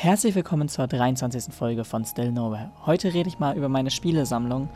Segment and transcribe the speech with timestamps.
[0.00, 1.52] Herzlich willkommen zur 23.
[1.52, 2.70] Folge von Still Nowhere.
[2.86, 4.68] Heute rede ich mal über meine Spielesammlung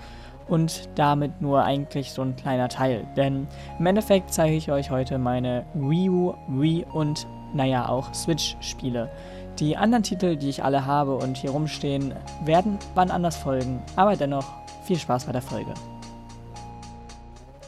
[0.48, 3.06] und damit nur eigentlich so ein kleiner Teil.
[3.17, 3.46] Denn
[3.78, 9.12] im Endeffekt zeige ich euch heute meine Wii U, Wii und naja auch Switch-Spiele.
[9.61, 12.12] Die anderen Titel, die ich alle habe und hier rumstehen,
[12.45, 14.46] werden wann anders folgen, aber dennoch
[14.82, 15.73] viel Spaß bei der Folge.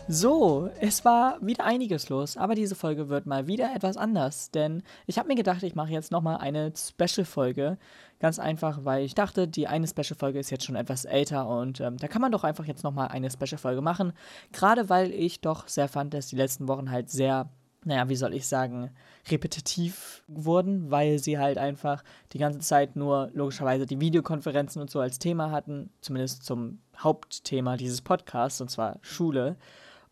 [0.07, 4.83] So, es war wieder einiges los, aber diese Folge wird mal wieder etwas anders, denn
[5.07, 7.79] ich habe mir gedacht, ich mache jetzt nochmal eine Special-Folge.
[8.21, 11.97] Ganz einfach, weil ich dachte, die eine Special-Folge ist jetzt schon etwas älter und ähm,
[11.97, 14.13] da kann man doch einfach jetzt nochmal eine Special-Folge machen.
[14.53, 17.49] Gerade weil ich doch sehr fand, dass die letzten Wochen halt sehr,
[17.85, 18.91] naja, wie soll ich sagen,
[19.31, 25.01] repetitiv wurden, weil sie halt einfach die ganze Zeit nur logischerweise die Videokonferenzen und so
[25.01, 29.57] als Thema hatten, zumindest zum Hauptthema dieses Podcasts, und zwar Schule.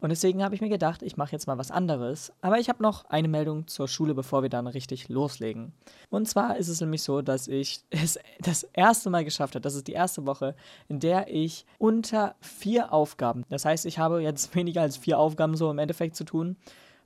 [0.02, 2.32] Und deswegen habe ich mir gedacht, ich mache jetzt mal was anderes.
[2.40, 5.72] Aber ich habe noch eine Meldung zur Schule, bevor wir dann richtig loslegen.
[6.10, 9.62] Und zwar ist es nämlich so, dass ich es das erste Mal geschafft habe.
[9.62, 10.56] Das ist die erste Woche,
[10.88, 15.56] in der ich unter vier Aufgaben, das heißt, ich habe jetzt weniger als vier Aufgaben
[15.56, 16.56] so im Endeffekt zu tun,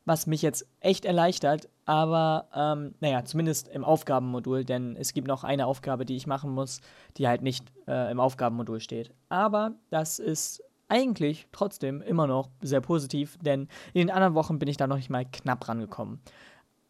[0.06, 5.44] was mich jetzt echt erleichtert, aber ähm, naja, zumindest im Aufgabenmodul, denn es gibt noch
[5.44, 6.80] eine Aufgabe, die ich machen muss,
[7.18, 9.10] die halt nicht äh, im Aufgabenmodul steht.
[9.28, 14.68] Aber das ist eigentlich trotzdem immer noch sehr positiv, denn in den anderen Wochen bin
[14.68, 16.20] ich da noch nicht mal knapp rangekommen.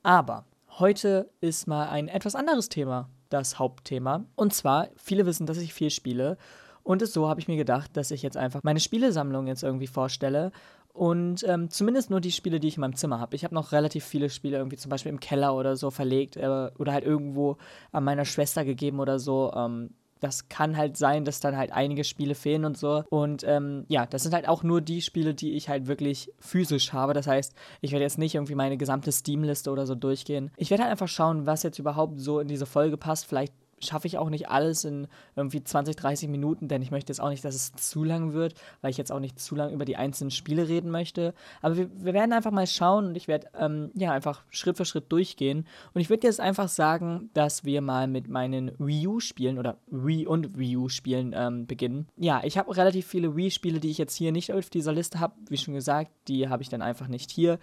[0.02, 0.44] Aber
[0.78, 4.24] heute ist mal ein etwas anderes Thema das Hauptthema.
[4.34, 6.36] Und zwar, viele wissen, dass ich viel spiele.
[6.82, 10.52] Und so habe ich mir gedacht, dass ich jetzt einfach meine Spielesammlung jetzt irgendwie vorstelle.
[10.92, 13.36] Und ähm, zumindest nur die Spiele, die ich in meinem Zimmer habe.
[13.36, 16.70] Ich habe noch relativ viele Spiele irgendwie zum Beispiel im Keller oder so verlegt äh,
[16.78, 17.58] oder halt irgendwo
[17.92, 19.52] an meiner Schwester gegeben oder so.
[19.54, 23.04] Ähm, das kann halt sein, dass dann halt einige Spiele fehlen und so.
[23.10, 26.92] Und ähm, ja, das sind halt auch nur die Spiele, die ich halt wirklich physisch
[26.92, 27.12] habe.
[27.12, 30.50] Das heißt, ich werde jetzt nicht irgendwie meine gesamte Steam-Liste oder so durchgehen.
[30.56, 33.26] Ich werde halt einfach schauen, was jetzt überhaupt so in diese Folge passt.
[33.26, 37.20] Vielleicht schaffe ich auch nicht alles in irgendwie 20, 30 Minuten, denn ich möchte jetzt
[37.20, 39.84] auch nicht, dass es zu lang wird, weil ich jetzt auch nicht zu lang über
[39.84, 41.34] die einzelnen Spiele reden möchte.
[41.60, 44.84] Aber wir, wir werden einfach mal schauen und ich werde ähm, ja einfach Schritt für
[44.84, 45.66] Schritt durchgehen.
[45.92, 50.26] Und ich würde jetzt einfach sagen, dass wir mal mit meinen Wii U-Spielen oder Wii
[50.26, 52.08] und Wii U-Spielen ähm, beginnen.
[52.16, 55.34] Ja, ich habe relativ viele Wii-Spiele, die ich jetzt hier nicht auf dieser Liste habe.
[55.48, 57.58] Wie schon gesagt, die habe ich dann einfach nicht hier.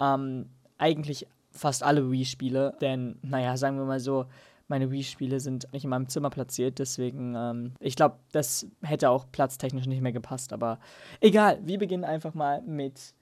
[0.00, 0.46] Ähm,
[0.78, 4.26] eigentlich fast alle Wii-Spiele, denn naja, sagen wir mal so,
[4.68, 9.26] meine Wii-Spiele sind nicht in meinem Zimmer platziert, deswegen, ähm, ich glaube, das hätte auch
[9.30, 10.78] platztechnisch nicht mehr gepasst, aber
[11.20, 13.14] egal, wir beginnen einfach mal mit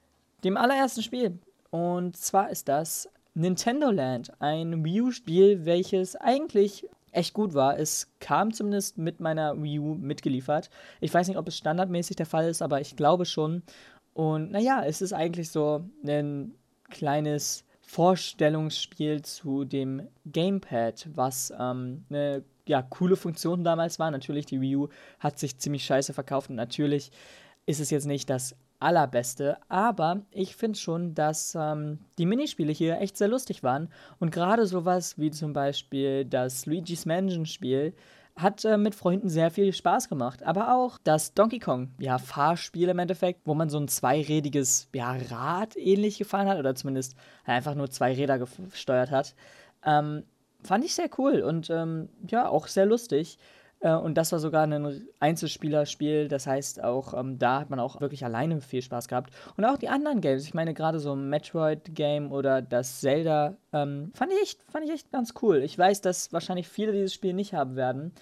[0.45, 1.39] dem allerersten Spiel.
[1.71, 7.79] Und zwar ist das Nintendo Land, ein Wii U-Spiel, welches eigentlich echt gut war.
[7.79, 10.71] Es kam zumindest mit meiner Wii U mitgeliefert.
[11.01, 13.63] Ich weiß nicht, ob es standardmäßig der Fall ist, aber ich glaube schon.
[14.13, 16.55] Und naja, es ist eigentlich so ein
[16.91, 24.11] kleines Vorstellungsspiel zu dem Gamepad, was ähm, eine ja, coole Funktion damals war.
[24.11, 24.89] Natürlich, die Wii U
[25.21, 27.13] hat sich ziemlich scheiße verkauft und natürlich
[27.67, 33.01] ist es jetzt nicht das allerbeste, aber ich finde schon, dass ähm, die Minispiele hier
[33.01, 33.89] echt sehr lustig waren
[34.19, 37.95] und gerade sowas wie zum Beispiel das Luigi's Mansion Spiel
[38.37, 40.43] hat äh, mit Freunden sehr viel Spaß gemacht.
[40.43, 45.17] Aber auch das Donkey Kong, ja, Fahrspiel im Endeffekt, wo man so ein zweirädiges, ja,
[45.31, 49.35] Rad ähnlich gefahren hat oder zumindest einfach nur zwei Räder gesteuert hat,
[49.85, 50.25] ähm,
[50.63, 53.39] fand ich sehr cool und ähm, ja, auch sehr lustig.
[53.85, 58.01] Äh, und das war sogar ein Einzelspielerspiel, das heißt auch, ähm, da hat man auch
[58.01, 59.33] wirklich alleine viel Spaß gehabt.
[59.57, 64.11] Und auch die anderen Games, ich meine gerade so ein Metroid-Game oder das Zelda, ähm,
[64.15, 65.59] fand, ich echt, fand ich echt ganz cool.
[65.59, 68.13] Ich weiß, dass wahrscheinlich viele dieses Spiel nicht haben werden,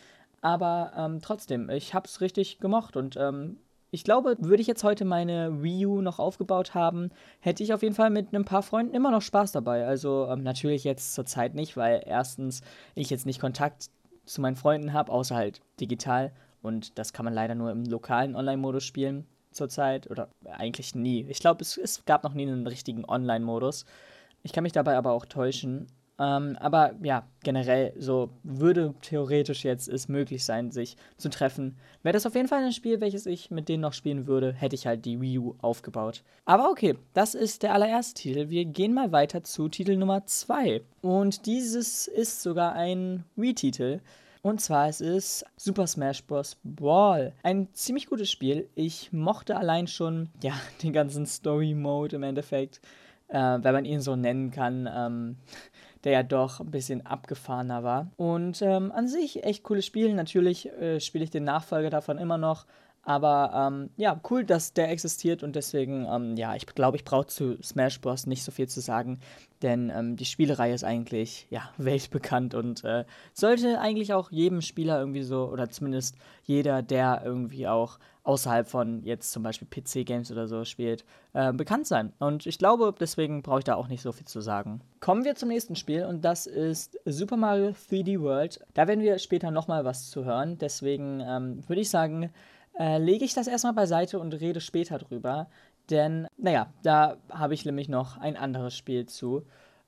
[0.40, 3.58] aber ähm, trotzdem, ich hab's richtig gemocht und ähm,
[3.94, 7.82] ich glaube, würde ich jetzt heute meine Wii U noch aufgebaut haben, hätte ich auf
[7.82, 9.86] jeden Fall mit ein paar Freunden immer noch Spaß dabei.
[9.86, 12.62] Also ähm, natürlich jetzt zur Zeit nicht, weil erstens
[12.94, 13.90] ich jetzt nicht Kontakt
[14.24, 16.32] zu meinen Freunden habe, außer halt digital.
[16.62, 20.10] Und das kann man leider nur im lokalen Online-Modus spielen zurzeit.
[20.10, 21.26] Oder eigentlich nie.
[21.28, 23.84] Ich glaube, es, es gab noch nie einen richtigen Online-Modus.
[24.42, 25.86] Ich kann mich dabei aber auch täuschen.
[26.18, 31.76] Ähm, aber ja, generell so würde theoretisch jetzt es möglich sein, sich zu treffen.
[32.02, 34.74] Wäre das auf jeden Fall ein Spiel, welches ich mit denen noch spielen würde, hätte
[34.74, 36.22] ich halt die Wii U aufgebaut.
[36.44, 38.50] Aber okay, das ist der allererste Titel.
[38.50, 40.82] Wir gehen mal weiter zu Titel Nummer 2.
[41.00, 44.00] Und dieses ist sogar ein Wii-Titel.
[44.42, 46.56] Und zwar es ist Super Smash Bros.
[46.64, 47.32] Brawl.
[47.44, 48.68] Ein ziemlich gutes Spiel.
[48.74, 52.80] Ich mochte allein schon, ja, den ganzen Story-Mode im Endeffekt,
[53.28, 54.88] äh, wenn man ihn so nennen kann.
[54.92, 55.36] Ähm,
[56.04, 58.10] der ja doch ein bisschen abgefahrener war.
[58.16, 60.14] Und ähm, an sich echt cooles Spiel.
[60.14, 62.66] Natürlich äh, spiele ich den Nachfolger davon immer noch.
[63.04, 67.26] Aber ähm, ja, cool, dass der existiert und deswegen, ähm, ja, ich glaube, ich brauche
[67.26, 68.26] zu Smash Bros.
[68.26, 69.18] nicht so viel zu sagen,
[69.60, 75.00] denn ähm, die Spielereihe ist eigentlich, ja, weltbekannt und äh, sollte eigentlich auch jedem Spieler
[75.00, 80.46] irgendwie so, oder zumindest jeder, der irgendwie auch außerhalb von jetzt zum Beispiel PC-Games oder
[80.46, 82.12] so spielt, äh, bekannt sein.
[82.18, 84.80] Und ich glaube, deswegen brauche ich da auch nicht so viel zu sagen.
[85.00, 88.60] Kommen wir zum nächsten Spiel und das ist Super Mario 3D World.
[88.74, 90.58] Da werden wir später nochmal was zu hören.
[90.58, 92.30] Deswegen ähm, würde ich sagen,
[92.78, 95.48] äh, lege ich das erstmal beiseite und rede später drüber.
[95.90, 99.42] Denn, naja, da habe ich nämlich noch ein anderes Spiel zu.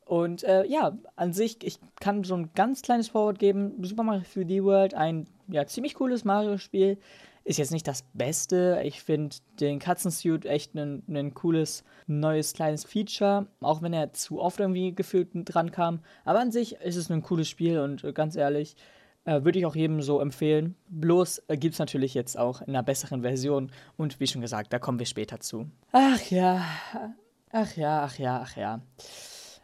[0.04, 3.82] Und äh, ja, an sich, ich kann so ein ganz kleines Vorwort geben.
[3.82, 6.98] Super Mario 3D World, ein ja, ziemlich cooles Mario-Spiel.
[7.44, 8.80] Ist jetzt nicht das Beste.
[8.84, 14.60] Ich finde den Katzensuit echt ein cooles neues kleines Feature, auch wenn er zu oft
[14.60, 16.00] irgendwie gefühlt dran kam.
[16.24, 18.76] Aber an sich ist es ein cooles Spiel und äh, ganz ehrlich,
[19.24, 20.74] äh, würde ich auch jedem so empfehlen.
[20.88, 24.72] Bloß äh, gibt es natürlich jetzt auch in einer besseren Version und wie schon gesagt,
[24.72, 25.70] da kommen wir später zu.
[25.92, 26.64] Ach ja,
[27.50, 28.80] ach ja, ach ja, ach ja.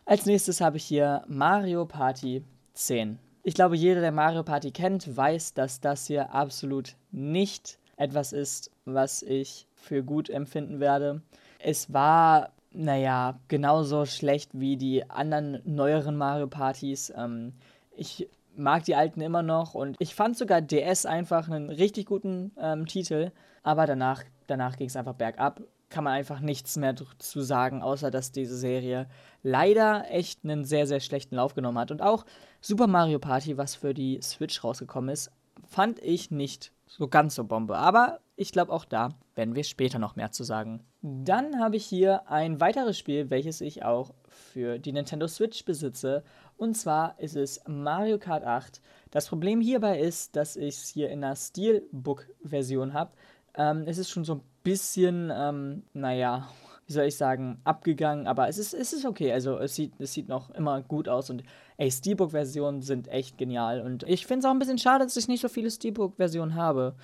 [0.04, 2.44] Als nächstes habe ich hier Mario Party
[2.74, 3.18] 10.
[3.42, 8.70] Ich glaube, jeder, der Mario Party kennt, weiß, dass das hier absolut nicht etwas ist,
[8.84, 11.22] was ich für gut empfinden werde.
[11.58, 17.12] Es war, naja, genauso schlecht wie die anderen neueren Mario Partys.
[17.16, 17.54] Ähm,
[17.96, 22.52] ich mag die alten immer noch und ich fand sogar DS einfach einen richtig guten
[22.58, 23.32] ähm, Titel,
[23.62, 25.62] aber danach, danach ging es einfach bergab.
[25.90, 29.08] Kann man einfach nichts mehr zu sagen, außer dass diese Serie
[29.42, 31.90] leider echt einen sehr, sehr schlechten Lauf genommen hat.
[31.90, 32.24] Und auch
[32.60, 35.30] Super Mario Party, was für die Switch rausgekommen ist,
[35.68, 37.76] fand ich nicht so ganz so Bombe.
[37.76, 40.82] Aber ich glaube, auch da werden wir später noch mehr zu sagen.
[41.02, 46.24] Dann habe ich hier ein weiteres Spiel, welches ich auch für die Nintendo Switch besitze.
[46.56, 48.80] Und zwar ist es Mario Kart 8.
[49.10, 53.12] Das Problem hierbei ist, dass ich es hier in einer Steelbook-Version habe.
[53.54, 56.48] Ähm, es ist schon so ein bisschen, ähm, naja,
[56.86, 59.32] wie soll ich sagen, abgegangen, aber es ist, es ist okay.
[59.32, 61.44] Also es sieht, es sieht noch immer gut aus und
[61.76, 63.80] ey, Steelbook-Versionen sind echt genial.
[63.80, 66.94] Und ich finde es auch ein bisschen schade, dass ich nicht so viele Steelbook-Versionen habe.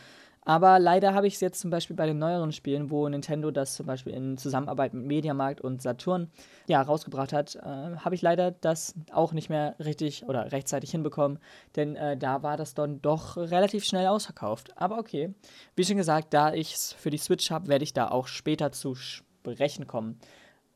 [0.46, 3.75] Aber leider habe ich es jetzt zum Beispiel bei den neueren Spielen, wo Nintendo das
[3.75, 6.31] zum Beispiel in Zusammenarbeit mit Mediamarkt und Saturn
[6.69, 11.40] ja rausgebracht hat, äh, habe ich leider das auch nicht mehr richtig oder rechtzeitig hinbekommen,
[11.75, 14.81] denn äh, da war das dann doch relativ schnell ausverkauft.
[14.81, 15.34] Aber okay,
[15.75, 18.70] wie schon gesagt, da ich es für die Switch habe, werde ich da auch später
[18.70, 20.20] zu Sprechen kommen.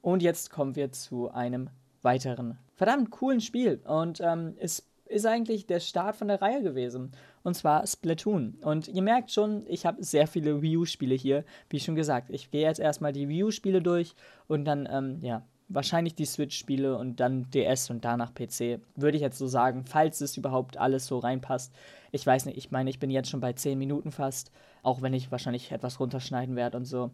[0.02, 1.70] Und jetzt kommen wir zu einem
[2.02, 3.80] weiteren verdammt coolen Spiel.
[3.84, 7.12] Und ähm, es ist eigentlich der Start von der Reihe gewesen.
[7.42, 8.58] Und zwar Splatoon.
[8.62, 11.44] Und ihr merkt schon, ich habe sehr viele Wii U-Spiele hier.
[11.68, 14.14] Wie schon gesagt, ich gehe jetzt erstmal die Wii U-Spiele durch
[14.46, 18.80] und dann, ähm, ja, wahrscheinlich die Switch-Spiele und dann DS und danach PC.
[18.96, 21.72] Würde ich jetzt so sagen, falls es überhaupt alles so reinpasst.
[22.12, 24.50] Ich weiß nicht, ich meine, ich bin jetzt schon bei 10 Minuten fast,
[24.82, 27.10] auch wenn ich wahrscheinlich etwas runterschneiden werde und so.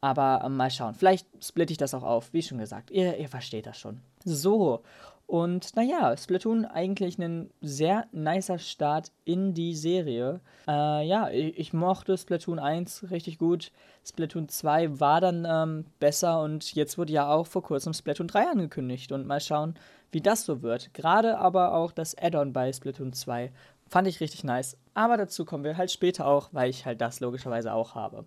[0.00, 0.94] Aber ähm, mal schauen.
[0.94, 2.90] Vielleicht splitte ich das auch auf, wie schon gesagt.
[2.90, 4.00] Ihr, ihr versteht das schon.
[4.24, 4.82] So.
[5.28, 10.40] Und naja, Splatoon eigentlich ein sehr nicer Start in die Serie.
[10.66, 13.70] Äh, ja, ich, ich, mochte Splatoon 1 richtig gut.
[14.06, 18.52] Splatoon 2 war dann ähm, besser und jetzt wurde ja auch vor kurzem Splatoon 3
[18.52, 19.12] angekündigt.
[19.12, 19.74] Und mal schauen,
[20.12, 20.94] wie das so wird.
[20.94, 23.52] Gerade aber auch das Add-on bei Splatoon 2
[23.86, 24.78] fand ich richtig nice.
[24.94, 28.24] Aber dazu kommen wir halt später auch, weil ich halt das logischerweise auch habe.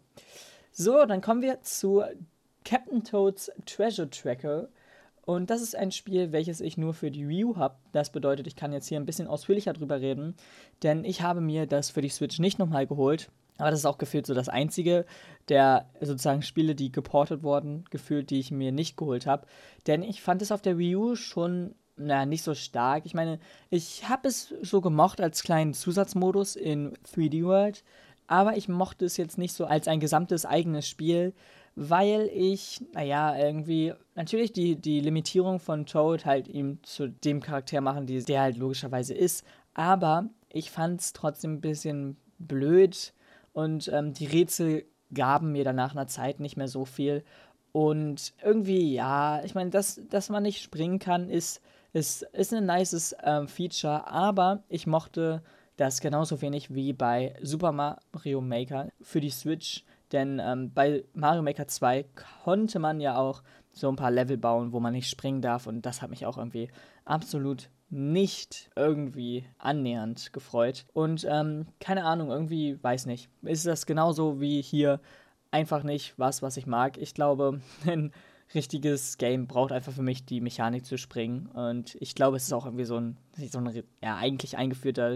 [0.72, 2.04] So, dann kommen wir zu
[2.64, 4.68] Captain Toads Treasure Tracker.
[5.26, 7.76] Und das ist ein Spiel, welches ich nur für die Wii U habe.
[7.92, 10.36] Das bedeutet, ich kann jetzt hier ein bisschen ausführlicher drüber reden,
[10.84, 13.30] denn ich habe mir das für die Switch nicht nochmal geholt.
[13.58, 15.06] Aber das ist auch gefühlt so das einzige
[15.48, 19.46] der sozusagen Spiele, die geportet wurden, gefühlt, die ich mir nicht geholt habe.
[19.86, 23.06] Denn ich fand es auf der Wii U schon, naja, nicht so stark.
[23.06, 27.84] Ich meine, ich habe es so gemocht als kleinen Zusatzmodus in 3D World
[28.32, 31.34] aber ich mochte es jetzt nicht so als ein gesamtes eigenes Spiel,
[31.76, 37.82] weil ich, naja, irgendwie natürlich die, die Limitierung von Toad halt ihm zu dem Charakter
[37.82, 43.14] machen, die, der halt logischerweise ist, aber ich fand es trotzdem ein bisschen blöd
[43.54, 47.24] und ähm, die Rätsel gaben mir dann nach einer Zeit nicht mehr so viel.
[47.72, 51.62] Und irgendwie, ja, ich meine, dass, dass man nicht springen kann, ist,
[51.94, 55.42] ist, ist ein nices ähm, Feature, aber ich mochte
[55.78, 59.84] das genauso wenig wie bei Super Mario Maker für die Switch.
[60.12, 62.06] Denn ähm, bei Mario Maker 2
[62.44, 65.68] konnte man ja auch so ein paar Level bauen, wo man nicht springen darf.
[65.68, 66.70] Und das hat mich auch irgendwie
[67.06, 70.86] absolut nicht irgendwie annähernd gefreut.
[70.94, 73.30] Und ähm, keine Ahnung, irgendwie, weiß nicht.
[73.42, 75.02] Ist das genauso wie hier
[75.52, 76.98] einfach nicht was, was ich mag?
[76.98, 78.12] Ich glaube, ein
[78.56, 81.48] richtiges Game braucht einfach für mich die Mechanik zu springen.
[81.48, 83.18] Und ich glaube, es ist auch irgendwie so ein,
[83.50, 85.12] so ein ja, eigentlich eingeführter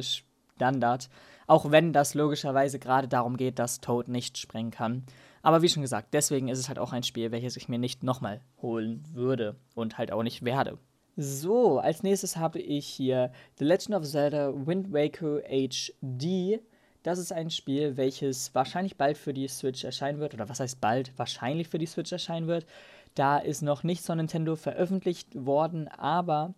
[0.56, 1.10] Standard.
[1.48, 5.04] Auch wenn das logischerweise gerade darum geht, dass Toad nicht springen kann.
[5.44, 8.04] Aber wie schon gesagt, deswegen ist es halt auch ein Spiel, welches ich mir nicht
[8.04, 10.80] nochmal holen würde und halt auch nicht werde.
[11.18, 16.62] So, als nächstes habe ich hier The Legend of Zelda Wind Waker HD.
[17.04, 20.34] Das ist ein Spiel, welches wahrscheinlich bald für die Switch erscheinen wird.
[20.34, 21.12] Oder was heißt bald?
[21.18, 22.66] Wahrscheinlich für die Switch erscheinen wird.
[23.14, 26.54] Da ist noch nichts von Nintendo veröffentlicht worden, aber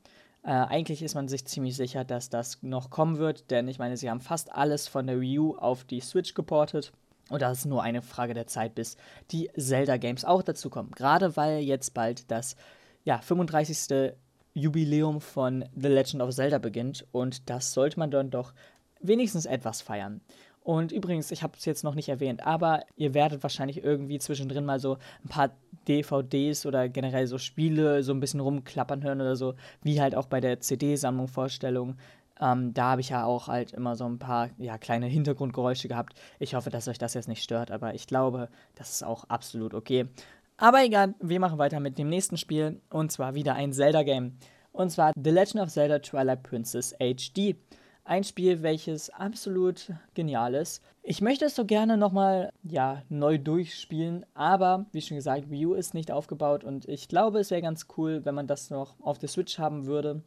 [0.48, 3.98] äh, eigentlich ist man sich ziemlich sicher, dass das noch kommen wird, denn ich meine,
[3.98, 6.94] sie haben fast alles von der Wii U auf die Switch geportet.
[7.30, 8.96] Und das ist nur eine Frage der Zeit, bis
[9.32, 10.92] die Zelda-Games auch dazu kommen.
[10.92, 12.56] Gerade weil jetzt bald das
[13.04, 14.13] ja, 35.
[14.54, 18.54] Jubiläum von The Legend of Zelda beginnt und das sollte man dann doch
[19.01, 20.22] wenigstens etwas feiern.
[20.67, 24.65] Und übrigens, ich habe es jetzt noch nicht erwähnt, aber ihr werdet wahrscheinlich irgendwie zwischendrin
[24.65, 25.51] mal so ein paar
[25.88, 30.25] DVDs oder generell so Spiele so ein bisschen rumklappern hören oder so, wie halt auch
[30.25, 31.95] bei der CD-Sammlung Vorstellung.
[32.41, 36.19] Ähm, da habe ich ja auch halt immer so ein paar ja, kleine Hintergrundgeräusche gehabt.
[36.38, 39.74] Ich hoffe, dass euch das jetzt nicht stört, aber ich glaube, das ist auch absolut
[39.74, 40.07] okay.
[40.57, 44.33] Aber egal, wir machen weiter mit dem nächsten Spiel und zwar wieder ein Zelda-Game.
[44.74, 47.55] Und zwar The Legend of Zelda Twilight Princess HD.
[48.07, 50.81] Ein Spiel, welches absolut genial ist.
[51.03, 55.73] Ich möchte es so gerne nochmal ja, neu durchspielen, aber wie schon gesagt, Wii U
[55.73, 59.17] ist nicht aufgebaut und ich glaube, es wäre ganz cool, wenn man das noch auf
[59.17, 60.21] der Switch haben würde.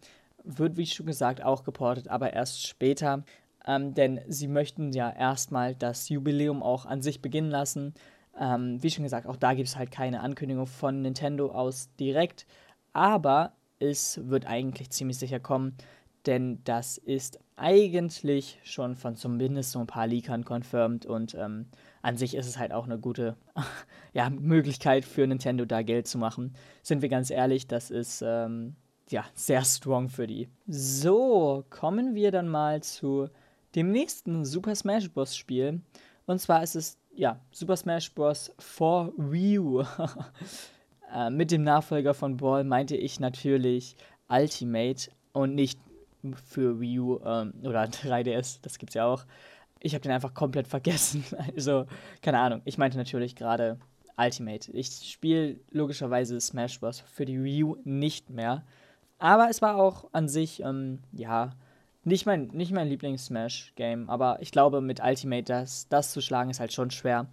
[0.44, 3.24] Wird, wie schon gesagt, auch geportet, aber erst später.
[3.66, 7.94] Ähm, denn sie möchten ja erstmal das Jubiläum auch an sich beginnen lassen.
[8.38, 12.46] Ähm, wie schon gesagt, auch da gibt es halt keine Ankündigung von Nintendo aus direkt.
[12.92, 15.78] Aber es wird eigentlich ziemlich sicher kommen
[16.26, 21.66] denn das ist eigentlich schon von zumindest so ein paar Leakern confirmed und ähm,
[22.02, 23.36] an sich ist es halt auch eine gute
[24.12, 26.54] ja, Möglichkeit für Nintendo da Geld zu machen.
[26.82, 28.76] Sind wir ganz ehrlich, das ist ähm,
[29.10, 30.48] ja sehr strong für die.
[30.66, 33.28] So, kommen wir dann mal zu
[33.74, 35.36] dem nächsten Super Smash Bros.
[35.36, 35.80] Spiel.
[36.26, 38.52] Und zwar ist es ja Super Smash Bros.
[38.58, 39.84] for Wii U.
[41.14, 43.96] äh, mit dem Nachfolger von Ball meinte ich natürlich
[44.28, 45.78] Ultimate und nicht
[46.44, 49.24] für Wii U ähm, oder 3DS, das gibt's ja auch.
[49.80, 51.24] Ich habe den einfach komplett vergessen.
[51.56, 51.86] Also,
[52.22, 52.62] keine Ahnung.
[52.64, 53.78] Ich meinte natürlich gerade
[54.16, 54.70] Ultimate.
[54.72, 57.00] Ich spiele logischerweise Smash Bros.
[57.00, 58.64] für die Wii U nicht mehr.
[59.18, 61.50] Aber es war auch an sich, ähm, ja,
[62.04, 64.08] nicht mein, nicht mein Lieblings-Smash-Game.
[64.08, 67.26] Aber ich glaube, mit Ultimate das, das zu schlagen ist halt schon schwer.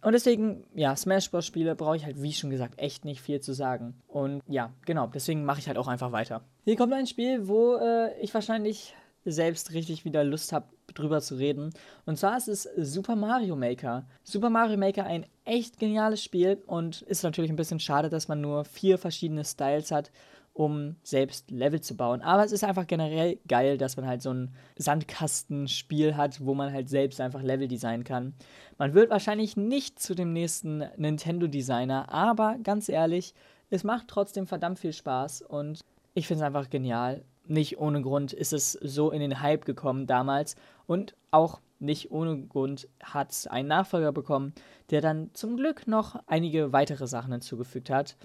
[0.00, 1.46] Und deswegen, ja, Smash Bros.
[1.46, 3.94] Spiele brauche ich halt, wie schon gesagt, echt nicht viel zu sagen.
[4.06, 6.42] Und ja, genau, deswegen mache ich halt auch einfach weiter.
[6.64, 11.34] Hier kommt ein Spiel, wo äh, ich wahrscheinlich selbst richtig wieder Lust habe, drüber zu
[11.34, 11.70] reden.
[12.06, 14.06] Und zwar ist es Super Mario Maker.
[14.22, 18.40] Super Mario Maker ein echt geniales Spiel und ist natürlich ein bisschen schade, dass man
[18.40, 20.10] nur vier verschiedene Styles hat
[20.58, 22.20] um selbst Level zu bauen.
[22.20, 26.72] Aber es ist einfach generell geil, dass man halt so ein Sandkastenspiel hat, wo man
[26.72, 28.34] halt selbst einfach Level designen kann.
[28.76, 33.34] Man wird wahrscheinlich nicht zu dem nächsten Nintendo-Designer, aber ganz ehrlich,
[33.70, 35.78] es macht trotzdem verdammt viel Spaß und
[36.14, 37.22] ich finde es einfach genial.
[37.46, 40.56] Nicht ohne Grund ist es so in den Hype gekommen damals
[40.88, 44.52] und auch nicht ohne Grund hat es einen Nachfolger bekommen,
[44.90, 48.16] der dann zum Glück noch einige weitere Sachen hinzugefügt hat.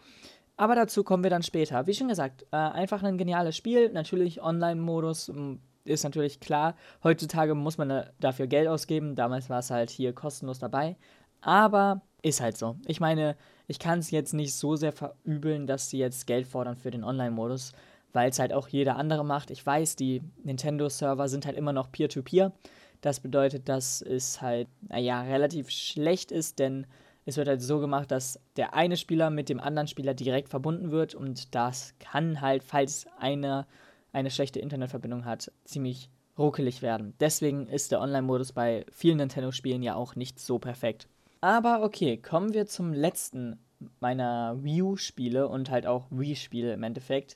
[0.55, 1.87] Aber dazu kommen wir dann später.
[1.87, 3.91] Wie schon gesagt, äh, einfach ein geniales Spiel.
[3.91, 6.75] Natürlich Online-Modus hm, ist natürlich klar.
[7.03, 9.15] Heutzutage muss man dafür Geld ausgeben.
[9.15, 10.95] Damals war es halt hier kostenlos dabei.
[11.41, 12.77] Aber ist halt so.
[12.85, 13.35] Ich meine,
[13.67, 17.03] ich kann es jetzt nicht so sehr verübeln, dass sie jetzt Geld fordern für den
[17.03, 17.73] Online-Modus,
[18.13, 19.51] weil es halt auch jeder andere macht.
[19.51, 22.47] Ich weiß, die Nintendo-Server sind halt immer noch Peer-to-Peer.
[22.47, 22.69] -Peer.
[23.03, 26.87] Das bedeutet, dass es halt, naja, relativ schlecht ist, denn
[27.25, 30.91] es wird halt so gemacht, dass der eine Spieler mit dem anderen Spieler direkt verbunden
[30.91, 33.67] wird und das kann halt, falls einer
[34.11, 37.13] eine schlechte Internetverbindung hat, ziemlich ruckelig werden.
[37.19, 41.07] Deswegen ist der Online-Modus bei vielen Nintendo-Spielen ja auch nicht so perfekt.
[41.41, 43.59] Aber okay, kommen wir zum letzten
[43.99, 47.35] meiner Wii U-Spiele und halt auch Wii-Spiele im Endeffekt.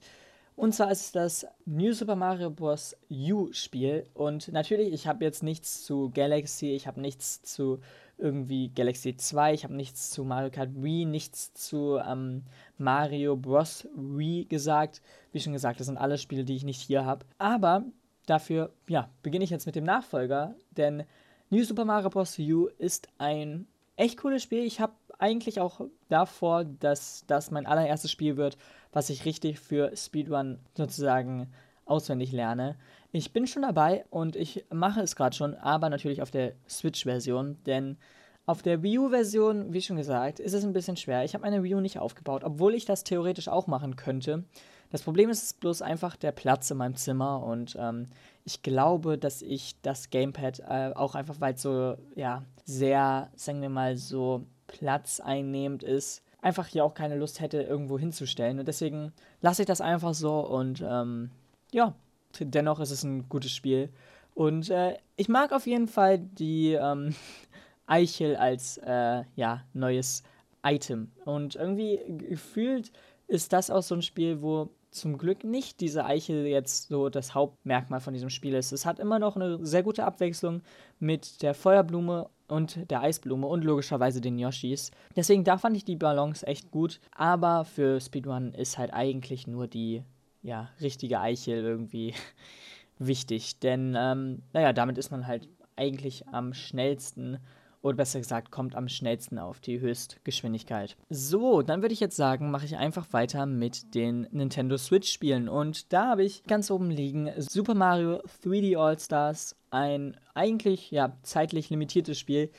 [0.56, 2.96] Und zwar ist es das New Super Mario Bros.
[3.12, 4.08] U-Spiel.
[4.14, 7.80] Und natürlich, ich habe jetzt nichts zu Galaxy, ich habe nichts zu
[8.18, 12.44] irgendwie Galaxy 2, ich habe nichts zu Mario Kart Wii, nichts zu ähm,
[12.78, 13.88] Mario Bros.
[13.96, 15.02] Wii gesagt.
[15.32, 17.26] Wie schon gesagt, das sind alle Spiele, die ich nicht hier habe.
[17.38, 17.86] Aber
[18.26, 21.04] dafür, ja, beginne ich jetzt mit dem Nachfolger, denn
[21.50, 22.38] New Super Mario Bros.
[22.40, 24.64] U ist ein echt cooles Spiel.
[24.64, 28.58] Ich habe eigentlich auch davor, dass das mein allererstes Spiel wird,
[28.92, 31.52] was ich richtig für Speedrun sozusagen
[31.86, 32.78] auswendig lerne.
[33.18, 37.58] Ich bin schon dabei und ich mache es gerade schon, aber natürlich auf der Switch-Version,
[37.66, 37.98] denn
[38.46, 41.24] auf der Wii U-Version, wie schon gesagt, ist es ein bisschen schwer.
[41.24, 44.44] Ich habe meine Wii U nicht aufgebaut, obwohl ich das theoretisch auch machen könnte.
[44.92, 48.06] Das Problem ist bloß einfach der Platz in meinem Zimmer und ähm,
[48.46, 53.64] ich glaube, dass ich das Gamepad äh, auch einfach, weil es so, ja, sehr, sagen
[53.64, 58.60] wir mal, so platzeinnehmend ist, einfach hier auch keine Lust hätte, irgendwo hinzustellen.
[58.60, 61.32] Und deswegen lasse ich das einfach so und ähm,
[61.74, 61.96] ja,
[62.40, 63.90] dennoch ist es ein gutes Spiel.
[64.34, 67.16] Und äh, ich mag auf jeden Fall die ähm,
[67.88, 70.24] Eichel als äh, ja, neues
[70.64, 71.12] Item.
[71.26, 72.92] Und irgendwie gefühlt
[73.28, 77.36] ist das auch so ein Spiel, wo zum Glück nicht diese Eichel jetzt so das
[77.36, 78.72] Hauptmerkmal von diesem Spiel ist.
[78.72, 80.62] Es hat immer noch eine sehr gute Abwechslung
[81.00, 84.92] mit der Feuerblume und der Eisblume und logischerweise den Yoshis.
[85.16, 87.00] Deswegen da fand ich die Balance echt gut.
[87.16, 90.04] Aber für Speedrun ist halt eigentlich nur die
[90.42, 92.14] ja, richtige Eichel irgendwie
[93.00, 93.60] wichtig.
[93.60, 97.40] Denn, ähm, naja, damit ist man halt eigentlich am schnellsten
[97.82, 100.98] oder besser gesagt, kommt am schnellsten auf die Höchstgeschwindigkeit.
[101.10, 105.48] So, dann würde ich jetzt sagen, mache ich einfach weiter mit den Nintendo Switch-Spielen.
[105.48, 111.70] Und da habe ich ganz oben liegen Super Mario 3D All-Stars, ein eigentlich ja zeitlich
[111.70, 112.50] limitiertes Spiel.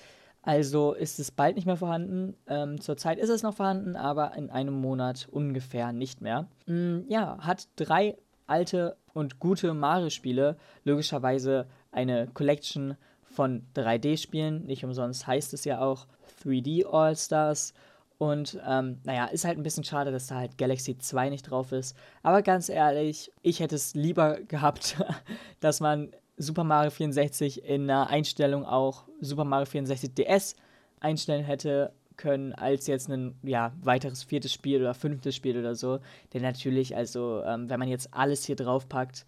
[0.49, 2.35] Also ist es bald nicht mehr vorhanden.
[2.47, 6.49] Ähm, zurzeit ist es noch vorhanden, aber in einem Monat ungefähr nicht mehr.
[6.65, 10.57] Mm, ja, hat drei alte und gute Mario-Spiele.
[10.85, 12.97] Logischerweise eine Collection
[13.31, 14.65] von 3D-Spielen.
[14.65, 16.07] Nicht umsonst heißt es ja auch
[16.43, 17.75] 3D All-Stars.
[18.17, 21.73] Und ähm, naja, ist halt ein bisschen schade, dass da halt Galaxy 2 nicht drauf
[21.73, 21.95] ist.
[22.23, 24.97] Aber ganz ehrlich, ich hätte es lieber gehabt,
[25.61, 30.57] dass man Super Mario 64 in einer Einstellung auch Super Mario 64 DS
[31.01, 36.01] einstellen hätte können, als jetzt ein ja, weiteres viertes Spiel oder fünftes Spiel oder so.
[36.35, 39.25] Denn natürlich, also, ähm, wenn man jetzt alles hier drauf packt,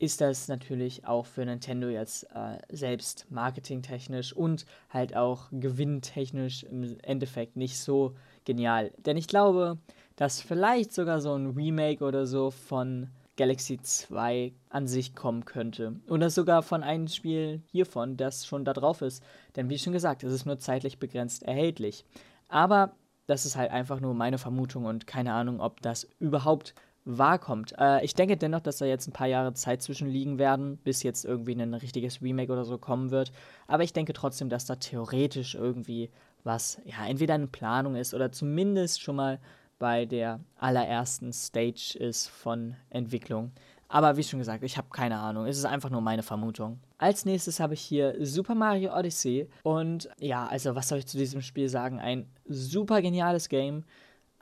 [0.00, 6.96] ist das natürlich auch für Nintendo jetzt äh, selbst marketingtechnisch und halt auch gewinntechnisch im
[7.02, 8.14] Endeffekt nicht so
[8.46, 8.92] genial.
[9.04, 9.76] Denn ich glaube,
[10.16, 13.10] dass vielleicht sogar so ein Remake oder so von
[13.40, 15.96] Galaxy 2 an sich kommen könnte.
[16.10, 19.24] Oder sogar von einem Spiel hiervon, das schon da drauf ist.
[19.56, 22.04] Denn wie schon gesagt, es ist nur zeitlich begrenzt erhältlich.
[22.48, 22.92] Aber
[23.26, 26.74] das ist halt einfach nur meine Vermutung und keine Ahnung, ob das überhaupt
[27.06, 27.72] wahr kommt.
[27.78, 31.24] Äh, ich denke dennoch, dass da jetzt ein paar Jahre Zeit zwischenliegen werden, bis jetzt
[31.24, 33.32] irgendwie ein richtiges Remake oder so kommen wird.
[33.66, 36.10] Aber ich denke trotzdem, dass da theoretisch irgendwie
[36.44, 39.40] was, ja, entweder eine Planung ist oder zumindest schon mal
[39.80, 43.50] bei der allerersten Stage ist von Entwicklung.
[43.88, 45.46] Aber wie schon gesagt, ich habe keine Ahnung.
[45.46, 46.78] Es ist einfach nur meine Vermutung.
[46.98, 49.48] Als nächstes habe ich hier Super Mario Odyssey.
[49.64, 51.98] Und ja, also was soll ich zu diesem Spiel sagen?
[51.98, 53.82] Ein super geniales Game.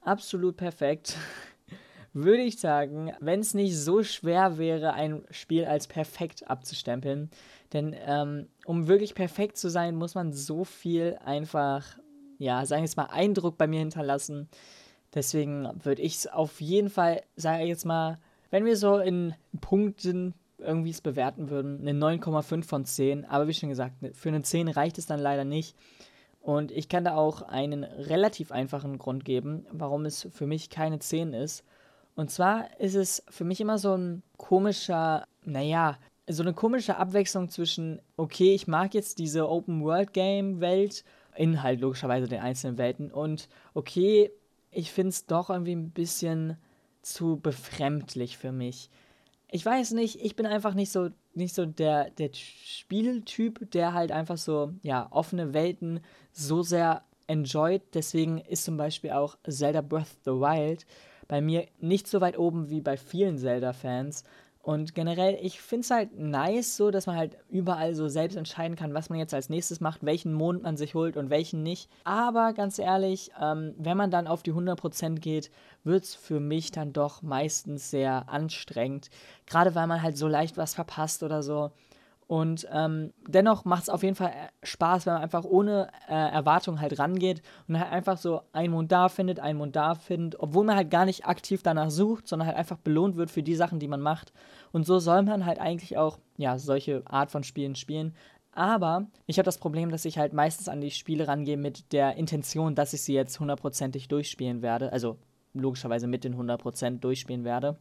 [0.03, 1.17] Absolut perfekt.
[2.13, 7.31] würde ich sagen, wenn es nicht so schwer wäre, ein Spiel als perfekt abzustempeln.
[7.73, 11.87] Denn ähm, um wirklich perfekt zu sein, muss man so viel einfach,
[12.39, 14.49] ja, sagen wir jetzt mal, Eindruck bei mir hinterlassen.
[15.15, 18.19] Deswegen würde ich es auf jeden Fall, sage ich jetzt mal,
[18.51, 23.25] wenn wir so in Punkten irgendwie es bewerten würden, eine 9,5 von 10.
[23.25, 25.77] Aber wie schon gesagt, ne, für eine 10 reicht es dann leider nicht.
[26.41, 30.99] Und ich kann da auch einen relativ einfachen Grund geben, warum es für mich keine
[30.99, 31.65] 10 ist.
[32.17, 37.49] Und zwar ist es für mich immer so ein komischer, naja, so eine komische Abwechslung
[37.49, 41.05] zwischen, okay, ich mag jetzt diese Open-World-Game-Welt,
[41.37, 44.33] in halt logischerweise den einzelnen Welten, und okay,
[44.79, 46.57] ich finde es doch irgendwie ein bisschen
[47.03, 48.91] zu befremdlich für mich.
[49.51, 54.13] Ich weiß nicht, ich bin einfach nicht so, nicht so der, der Spieltyp, der halt
[54.13, 55.99] einfach so, ja, offene Welten
[56.31, 57.83] so sehr enjoyt.
[57.95, 60.87] Deswegen ist zum Beispiel auch Zelda Breath of the Wild
[61.27, 64.23] bei mir nicht so weit oben wie bei vielen Zelda-Fans.
[64.69, 68.77] Und generell, ich finde es halt nice, so dass man halt überall so selbst entscheiden
[68.77, 71.89] kann, was man jetzt als nächstes macht, welchen Mond man sich holt und welchen nicht.
[72.05, 75.51] Aber ganz ehrlich, ähm, wenn man dann auf die 100% geht,
[75.85, 79.09] wird es für mich dann doch meistens sehr anstrengend.
[79.47, 81.71] Gerade weil man halt so leicht was verpasst oder so.
[82.29, 86.13] Und ähm, dennoch macht es auf jeden Fall äh, Spaß, wenn man einfach ohne äh,
[86.13, 90.39] Erwartung halt rangeht und halt einfach so einen Mond da findet, einen Mond da findet,
[90.39, 93.55] obwohl man halt gar nicht aktiv danach sucht, sondern halt einfach belohnt wird für die
[93.55, 94.35] Sachen, die man macht.
[94.73, 98.15] Und so soll man halt eigentlich auch, ja, solche Art von Spielen spielen.
[98.53, 102.17] Aber ich habe das Problem, dass ich halt meistens an die Spiele rangehe mit der
[102.17, 104.93] Intention, dass ich sie jetzt hundertprozentig durchspielen werde.
[104.93, 105.17] Also
[105.55, 107.79] logischerweise mit den 100% durchspielen werde.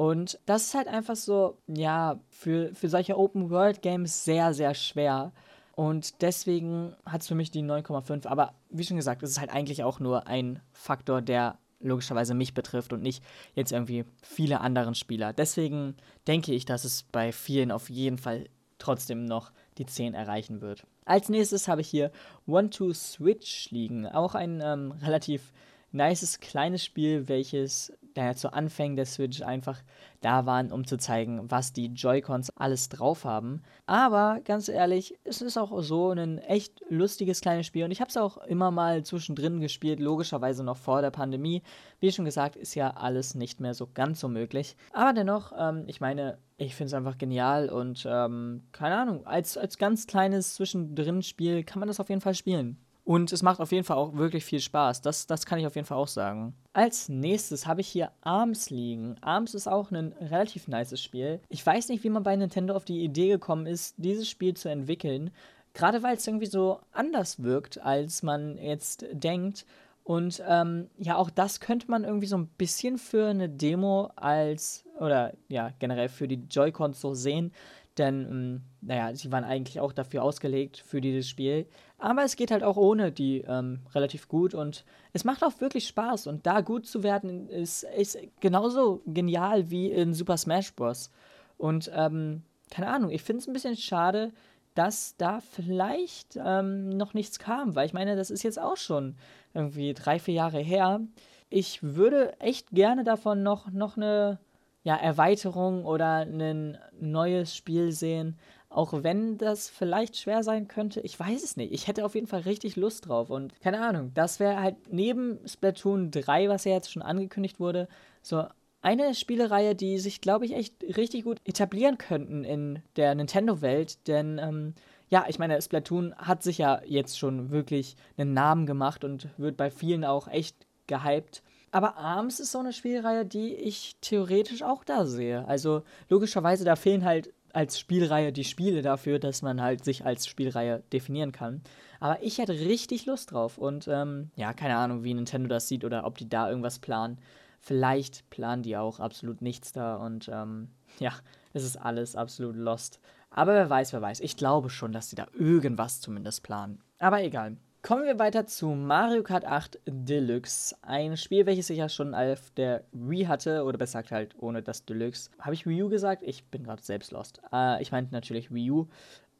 [0.00, 5.30] Und das ist halt einfach so, ja, für, für solche Open-World-Games sehr, sehr schwer.
[5.76, 8.26] Und deswegen hat es für mich die 9,5.
[8.26, 12.54] Aber wie schon gesagt, es ist halt eigentlich auch nur ein Faktor, der logischerweise mich
[12.54, 13.22] betrifft und nicht
[13.54, 15.34] jetzt irgendwie viele anderen Spieler.
[15.34, 18.46] Deswegen denke ich, dass es bei vielen auf jeden Fall
[18.78, 20.86] trotzdem noch die 10 erreichen wird.
[21.04, 22.10] Als nächstes habe ich hier
[22.46, 24.06] One to Switch liegen.
[24.06, 25.52] Auch ein ähm, relativ
[25.92, 29.82] nices kleines Spiel, welches naja, zu Anfängen der Switch einfach
[30.20, 33.62] da waren, um zu zeigen, was die Joy-Cons alles drauf haben.
[33.86, 38.10] Aber ganz ehrlich, es ist auch so ein echt lustiges kleines Spiel und ich habe
[38.10, 41.62] es auch immer mal zwischendrin gespielt, logischerweise noch vor der Pandemie.
[42.00, 44.76] Wie schon gesagt, ist ja alles nicht mehr so ganz so möglich.
[44.92, 49.56] Aber dennoch, ähm, ich meine, ich finde es einfach genial und ähm, keine Ahnung, als,
[49.56, 52.78] als ganz kleines Zwischendrin-Spiel kann man das auf jeden Fall spielen.
[53.10, 55.02] Und es macht auf jeden Fall auch wirklich viel Spaß.
[55.02, 56.54] Das, das kann ich auf jeden Fall auch sagen.
[56.72, 59.16] Als nächstes habe ich hier Arms liegen.
[59.20, 61.40] Arms ist auch ein relativ nices Spiel.
[61.48, 64.68] Ich weiß nicht, wie man bei Nintendo auf die Idee gekommen ist, dieses Spiel zu
[64.68, 65.32] entwickeln.
[65.74, 69.66] Gerade weil es irgendwie so anders wirkt, als man jetzt denkt.
[70.04, 74.84] Und ähm, ja, auch das könnte man irgendwie so ein bisschen für eine Demo als,
[75.00, 77.52] oder ja, generell für die Joy-Cons so sehen.
[78.00, 81.66] Denn, ähm, naja, sie waren eigentlich auch dafür ausgelegt für dieses Spiel.
[81.98, 85.86] Aber es geht halt auch ohne die ähm, relativ gut und es macht auch wirklich
[85.86, 86.26] Spaß.
[86.26, 91.10] Und da gut zu werden ist, ist genauso genial wie in Super Smash Bros.
[91.58, 94.32] Und ähm, keine Ahnung, ich finde es ein bisschen schade,
[94.74, 99.16] dass da vielleicht ähm, noch nichts kam, weil ich meine, das ist jetzt auch schon
[99.52, 101.02] irgendwie drei, vier Jahre her.
[101.50, 104.38] Ich würde echt gerne davon noch, noch eine
[104.82, 108.38] ja, Erweiterung oder ein neues Spiel sehen.
[108.68, 111.72] Auch wenn das vielleicht schwer sein könnte, ich weiß es nicht.
[111.72, 113.28] Ich hätte auf jeden Fall richtig Lust drauf.
[113.28, 117.88] Und keine Ahnung, das wäre halt neben Splatoon 3, was ja jetzt schon angekündigt wurde,
[118.22, 118.44] so
[118.80, 124.06] eine Spielereihe, die sich, glaube ich, echt richtig gut etablieren könnten in der Nintendo-Welt.
[124.06, 124.74] Denn, ähm,
[125.08, 129.56] ja, ich meine, Splatoon hat sich ja jetzt schon wirklich einen Namen gemacht und wird
[129.56, 131.42] bei vielen auch echt gehypt.
[131.72, 135.46] Aber ARMS ist so eine Spielreihe, die ich theoretisch auch da sehe.
[135.46, 140.26] Also logischerweise, da fehlen halt als Spielreihe die Spiele dafür, dass man halt sich als
[140.26, 141.62] Spielreihe definieren kann.
[141.98, 145.84] Aber ich hätte richtig Lust drauf und ähm, ja, keine Ahnung, wie Nintendo das sieht
[145.84, 147.18] oder ob die da irgendwas planen.
[147.60, 151.12] Vielleicht planen die auch absolut nichts da und ähm, ja,
[151.52, 153.00] es ist alles absolut lost.
[153.30, 154.20] Aber wer weiß, wer weiß.
[154.20, 156.80] Ich glaube schon, dass sie da irgendwas zumindest planen.
[156.98, 157.56] Aber egal.
[157.82, 160.76] Kommen wir weiter zu Mario Kart 8 Deluxe.
[160.82, 164.62] Ein Spiel, welches ich ja schon auf der Wii hatte, oder besser gesagt halt ohne
[164.62, 165.30] das Deluxe.
[165.38, 166.22] Habe ich Wii U gesagt?
[166.22, 167.40] Ich bin gerade selbst lost.
[167.50, 168.88] Äh, ich meinte natürlich Wii U.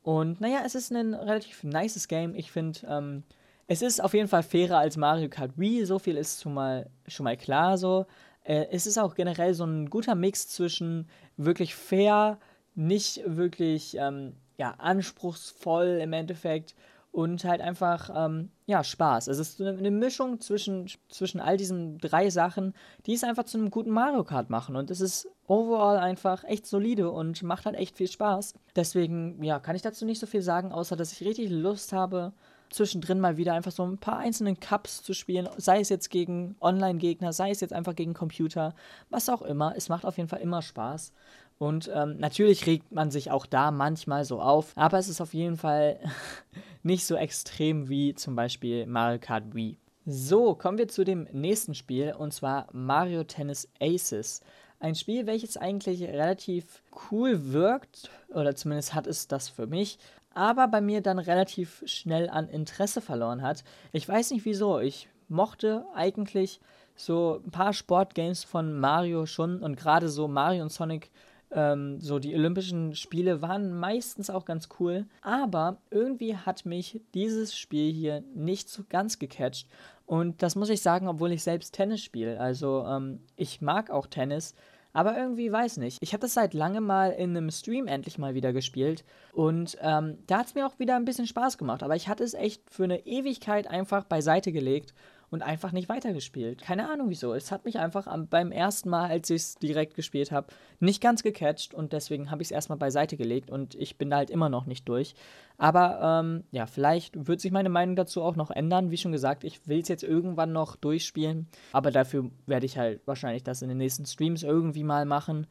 [0.03, 2.35] Und naja, es ist ein relativ nices Game.
[2.35, 3.25] Ich finde, ähm,
[3.67, 5.85] es ist auf jeden Fall fairer als Mario Kart Wii.
[5.85, 8.07] So viel ist schon mal, schon mal klar so.
[8.45, 12.39] Äh, es ist auch generell so ein guter Mix zwischen wirklich fair,
[12.75, 16.75] nicht wirklich ähm, ja, anspruchsvoll im Endeffekt
[17.13, 19.27] und halt einfach, ähm, ja, Spaß.
[19.29, 22.73] Es ist eine, eine, Mischung zwischen, zwischen all diesen drei Sachen,
[23.07, 24.77] die es einfach zu einem guten Mario Kart machen.
[24.77, 28.55] Und es ist overall einfach echt solide und macht halt echt viel Spaß.
[28.77, 32.33] Deswegen, ja, kann ich dazu nicht so viel sagen, außer dass ich richtig Lust habe,
[32.71, 36.55] zwischendrin mal wieder einfach so ein paar einzelnen Cups zu spielen, sei es jetzt gegen
[36.61, 38.75] Online-Gegner, sei es jetzt einfach gegen Computer,
[39.11, 39.75] was auch immer.
[39.77, 41.13] Es macht auf jeden Fall immer Spaß.
[41.59, 45.35] Und ähm, natürlich regt man sich auch da manchmal so auf, aber es ist auf
[45.35, 45.99] jeden Fall
[46.83, 49.79] nicht so extrem wie zum Beispiel Mario Kart Wii.
[50.07, 54.41] So, kommen wir zu dem nächsten Spiel und zwar Mario Tennis Aces.
[54.79, 59.99] Ein Spiel, welches eigentlich relativ cool wirkt, oder zumindest hat es das für mich,
[60.33, 63.63] aber bei mir dann relativ schnell an Interesse verloren hat.
[63.93, 66.61] Ich weiß nicht wieso, ich mochte eigentlich
[66.97, 71.11] so ein paar Sportgames von Mario schon und gerade so Mario und Sonic
[71.53, 77.57] ähm, so, die Olympischen Spiele waren meistens auch ganz cool, aber irgendwie hat mich dieses
[77.57, 79.69] Spiel hier nicht so ganz gecatcht.
[80.07, 82.41] Und das muss ich sagen, obwohl ich selbst Tennis spiele.
[82.41, 84.55] Also, ähm, ich mag auch Tennis,
[84.93, 85.99] aber irgendwie weiß nicht.
[86.01, 89.05] Ich habe das seit langem mal in einem Stream endlich mal wieder gespielt.
[89.33, 91.83] Und ähm, da hat es mir auch wieder ein bisschen Spaß gemacht.
[91.83, 94.95] Aber ich hatte es echt für eine Ewigkeit einfach beiseite gelegt
[95.31, 96.61] und einfach nicht weitergespielt.
[96.61, 97.35] Keine Ahnung wieso.
[97.35, 100.49] Es hat mich einfach am, beim ersten Mal, als ich es direkt gespielt habe,
[100.81, 104.19] nicht ganz gecatcht und deswegen habe ich es erstmal beiseite gelegt und ich bin da
[104.19, 105.15] halt immer noch nicht durch.
[105.57, 108.91] Aber ähm, ja, vielleicht wird sich meine Meinung dazu auch noch ändern.
[108.91, 113.01] Wie schon gesagt, ich will es jetzt irgendwann noch durchspielen, aber dafür werde ich halt
[113.07, 115.47] wahrscheinlich das in den nächsten Streams irgendwie mal machen.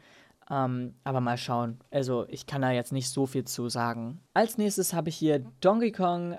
[0.52, 1.80] Ähm, aber mal schauen.
[1.92, 4.20] Also ich kann da jetzt nicht so viel zu sagen.
[4.34, 6.38] Als nächstes habe ich hier Donkey Kong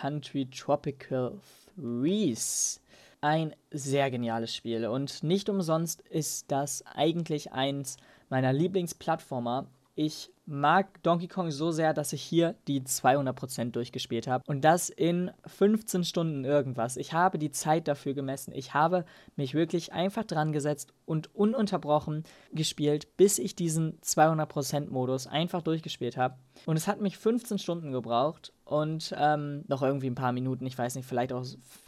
[0.00, 1.38] Country Tropical
[1.76, 2.80] Reese.
[3.20, 7.96] Ein sehr geniales Spiel und nicht umsonst ist das eigentlich eins
[8.28, 9.66] meiner Lieblingsplattformer.
[9.94, 14.44] Ich mag Donkey Kong so sehr, dass ich hier die 200% durchgespielt habe.
[14.46, 16.98] Und das in 15 Stunden irgendwas.
[16.98, 18.52] Ich habe die Zeit dafür gemessen.
[18.54, 25.62] Ich habe mich wirklich einfach dran gesetzt und ununterbrochen gespielt, bis ich diesen 200%-Modus einfach
[25.62, 26.36] durchgespielt habe.
[26.66, 30.66] Und es hat mich 15 Stunden gebraucht und ähm, noch irgendwie ein paar Minuten.
[30.66, 31.44] Ich weiß nicht, vielleicht auch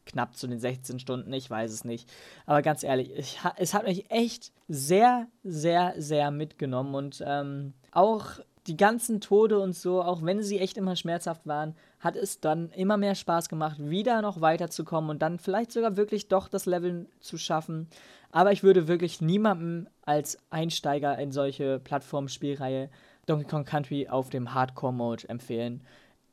[0.07, 1.33] knapp zu den 16 Stunden.
[1.33, 2.09] Ich weiß es nicht.
[2.47, 8.39] Aber ganz ehrlich, ich, es hat mich echt sehr, sehr, sehr mitgenommen und ähm, auch
[8.69, 12.71] die ganzen Tode und so, auch wenn sie echt immer schmerzhaft waren, hat es dann
[12.71, 17.07] immer mehr Spaß gemacht, wieder noch weiterzukommen und dann vielleicht sogar wirklich doch das Level
[17.19, 17.89] zu schaffen.
[18.31, 22.91] Aber ich würde wirklich niemandem als Einsteiger in solche Plattformspielreihe
[23.27, 25.83] Donkey Kong Country auf dem Hardcore-Mode empfehlen.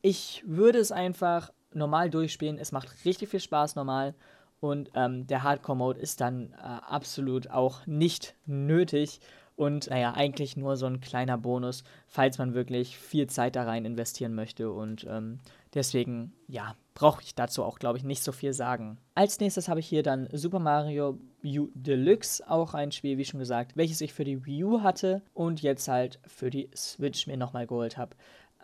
[0.08, 2.60] Ich würde es einfach normal durchspielen.
[2.60, 4.14] Es macht richtig viel Spaß normal.
[4.60, 9.20] Und ähm, der Hardcore-Mode ist dann äh, absolut auch nicht nötig.
[9.56, 13.84] Und naja, eigentlich nur so ein kleiner Bonus, falls man wirklich viel Zeit da rein
[13.84, 14.70] investieren möchte.
[14.72, 15.40] Und ähm,
[15.74, 19.00] deswegen, ja, brauche ich dazu auch, glaube ich, nicht so viel sagen.
[19.16, 23.40] Als nächstes habe ich hier dann Super Mario U Deluxe, auch ein Spiel, wie schon
[23.40, 27.38] gesagt, welches ich für die Wii U hatte und jetzt halt für die Switch mir
[27.38, 28.16] nochmal geholt habe.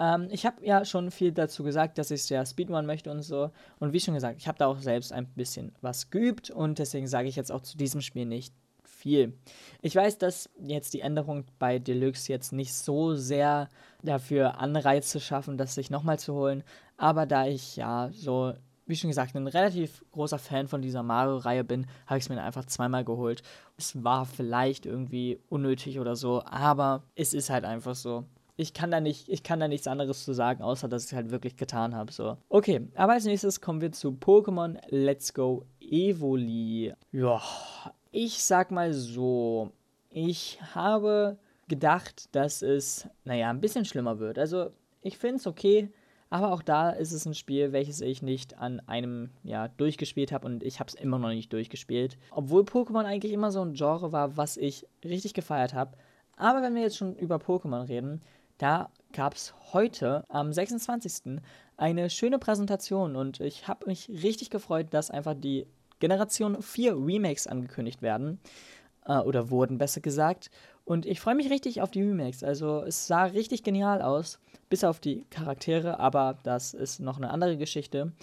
[0.02, 3.22] Ähm, ich habe ja schon viel dazu gesagt, dass ich es ja Speedrun möchte und
[3.22, 3.52] so.
[3.80, 7.08] Und wie schon gesagt, ich habe da auch selbst ein bisschen was geübt und deswegen
[7.08, 9.38] sage ich jetzt auch zu diesem Spiel nicht viel.
[9.82, 13.70] Ich weiß, dass jetzt die Änderung bei Deluxe jetzt nicht so sehr
[14.02, 16.64] dafür Anreize schaffen, das sich nochmal zu holen,
[16.98, 18.54] aber da ich ja so,
[18.88, 22.42] wie schon gesagt, ein relativ großer Fan von dieser Mario-Reihe bin, habe ich es mir
[22.42, 23.44] einfach zweimal geholt.
[23.78, 28.92] Es war vielleicht irgendwie unnötig oder so, aber es ist halt einfach so ich kann
[28.92, 31.56] da nicht, ich kann da nichts anderes zu sagen, außer dass ich es halt wirklich
[31.56, 32.12] getan habe.
[32.12, 32.38] So.
[32.50, 36.94] Okay, aber als nächstes kommen wir zu Pokémon Let's Go Evoli.
[37.12, 37.42] Ja,
[38.12, 39.72] ich sag mal so,
[40.10, 41.38] ich habe
[41.68, 44.38] gedacht, dass es, naja, ein bisschen schlimmer wird.
[44.38, 45.90] Also, ich finde es okay,
[46.30, 50.48] aber auch da ist es ein Spiel, welches ich nicht an einem ja durchgespielt habe
[50.48, 52.18] und ich habe es immer noch nicht durchgespielt.
[52.32, 55.98] Obwohl Pokémon eigentlich immer so ein Genre war, was ich richtig gefeiert habe.
[56.38, 58.22] Aber wenn wir jetzt schon über Pokémon reden,
[58.62, 61.42] da gab es heute am 26.
[61.78, 65.68] eine schöne Präsentation und ich habe mich richtig gefreut, dass einfach die
[66.00, 68.40] Generation 4 Remakes angekündigt werden.
[69.06, 70.52] Äh, oder wurden, besser gesagt.
[70.86, 72.44] Und ich freue mich richtig auf die Remakes.
[72.44, 74.40] Also es sah richtig genial aus.
[74.70, 78.14] Bis auf die Charaktere, aber das ist noch eine andere Geschichte.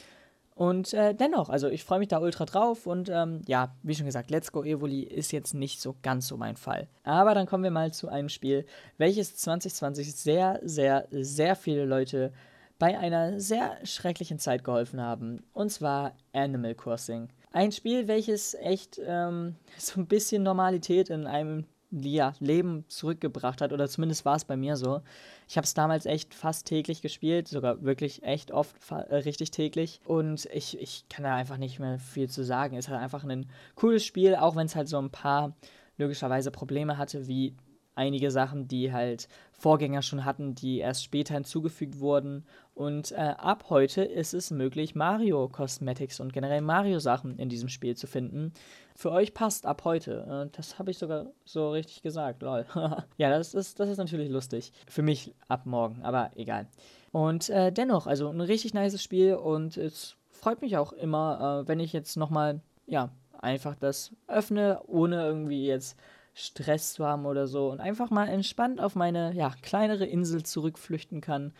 [0.58, 4.06] Und äh, dennoch, also ich freue mich da ultra drauf und ähm, ja, wie schon
[4.06, 6.88] gesagt, Let's Go Evoli ist jetzt nicht so ganz so mein Fall.
[7.04, 8.66] Aber dann kommen wir mal zu einem Spiel,
[8.96, 12.32] welches 2020 sehr, sehr, sehr viele Leute
[12.76, 15.44] bei einer sehr schrecklichen Zeit geholfen haben.
[15.52, 17.28] Und zwar Animal Crossing.
[17.52, 23.72] Ein Spiel, welches echt ähm, so ein bisschen Normalität in einem ja, Leben zurückgebracht hat,
[23.72, 25.02] oder zumindest war es bei mir so.
[25.48, 30.00] Ich habe es damals echt fast täglich gespielt, sogar wirklich echt oft äh, richtig täglich.
[30.04, 32.76] Und ich, ich kann da einfach nicht mehr viel zu sagen.
[32.76, 35.56] Es ist halt einfach ein cooles Spiel, auch wenn es halt so ein paar
[35.96, 37.54] logischerweise Probleme hatte, wie
[37.98, 42.46] einige Sachen, die halt Vorgänger schon hatten, die erst später hinzugefügt wurden.
[42.74, 47.68] Und äh, ab heute ist es möglich, Mario Cosmetics und generell Mario Sachen in diesem
[47.68, 48.52] Spiel zu finden.
[48.94, 50.46] Für euch passt ab heute.
[50.46, 52.64] Äh, das habe ich sogar so richtig gesagt, lol.
[53.18, 54.72] ja, das ist, das ist natürlich lustig.
[54.88, 56.68] Für mich ab morgen, aber egal.
[57.10, 61.68] Und äh, dennoch, also ein richtig nices Spiel und es freut mich auch immer, äh,
[61.68, 65.96] wenn ich jetzt nochmal, ja, einfach das öffne, ohne irgendwie jetzt
[66.38, 71.20] Stress zu haben oder so und einfach mal entspannt auf meine ja, kleinere Insel zurückflüchten
[71.20, 71.52] kann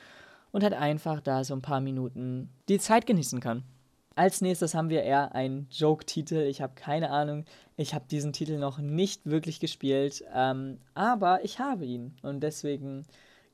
[0.53, 3.64] und halt einfach da so ein paar Minuten die Zeit genießen kann.
[4.14, 6.47] Als nächstes haben wir eher einen Joke-Titel.
[6.49, 7.45] Ich habe keine Ahnung.
[7.77, 13.05] Ich habe diesen Titel noch nicht wirklich gespielt, ähm, aber ich habe ihn und deswegen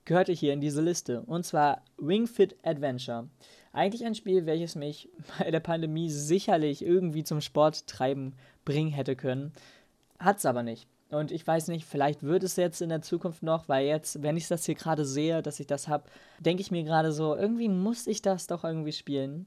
[0.04, 1.22] gehört er hier in diese Liste.
[1.22, 3.28] Und zwar Ring Fit Adventure.
[3.72, 5.08] Eigentlich ein Spiel, welches mich
[5.38, 8.34] bei der Pandemie sicherlich irgendwie zum Sport treiben
[8.64, 9.52] bringen hätte können.
[10.18, 10.86] Hat es aber nicht.
[11.14, 14.36] Und ich weiß nicht, vielleicht wird es jetzt in der Zukunft noch, weil jetzt, wenn
[14.36, 16.04] ich das hier gerade sehe, dass ich das habe,
[16.40, 19.46] denke ich mir gerade so, irgendwie muss ich das doch irgendwie spielen.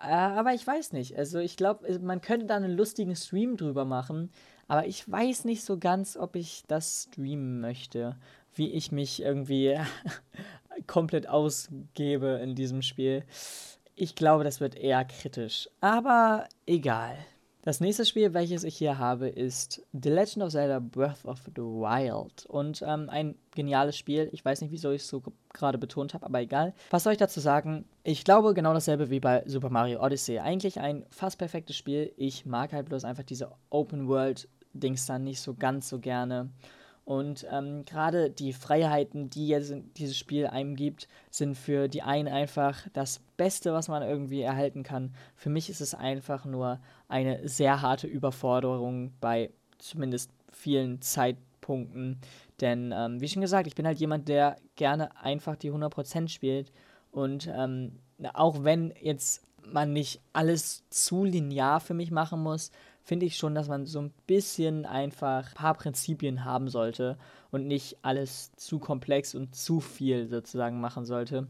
[0.00, 1.16] Äh, aber ich weiß nicht.
[1.16, 4.30] Also ich glaube, man könnte da einen lustigen Stream drüber machen.
[4.68, 8.16] Aber ich weiß nicht so ganz, ob ich das streamen möchte.
[8.54, 9.78] Wie ich mich irgendwie
[10.86, 13.24] komplett ausgebe in diesem Spiel.
[13.94, 15.68] Ich glaube, das wird eher kritisch.
[15.80, 17.18] Aber egal.
[17.62, 21.60] Das nächste Spiel, welches ich hier habe, ist The Legend of Zelda Breath of the
[21.60, 22.46] Wild.
[22.46, 24.30] Und ähm, ein geniales Spiel.
[24.32, 26.72] Ich weiß nicht, wieso ich es so gerade betont habe, aber egal.
[26.88, 27.84] Was soll ich dazu sagen?
[28.02, 30.38] Ich glaube genau dasselbe wie bei Super Mario Odyssey.
[30.38, 32.12] Eigentlich ein fast perfektes Spiel.
[32.16, 36.48] Ich mag halt bloß einfach diese Open World-Dings dann nicht so ganz so gerne.
[37.10, 42.28] Und ähm, gerade die Freiheiten, die jetzt dieses Spiel einem gibt, sind für die einen
[42.28, 45.12] einfach das Beste, was man irgendwie erhalten kann.
[45.34, 52.20] Für mich ist es einfach nur eine sehr harte Überforderung bei zumindest vielen Zeitpunkten.
[52.60, 56.70] Denn, ähm, wie schon gesagt, ich bin halt jemand, der gerne einfach die 100% spielt.
[57.10, 57.98] Und ähm,
[58.34, 62.70] auch wenn jetzt man nicht alles zu linear für mich machen muss,
[63.02, 67.18] finde ich schon, dass man so ein bisschen einfach ein paar Prinzipien haben sollte
[67.50, 71.48] und nicht alles zu komplex und zu viel sozusagen machen sollte.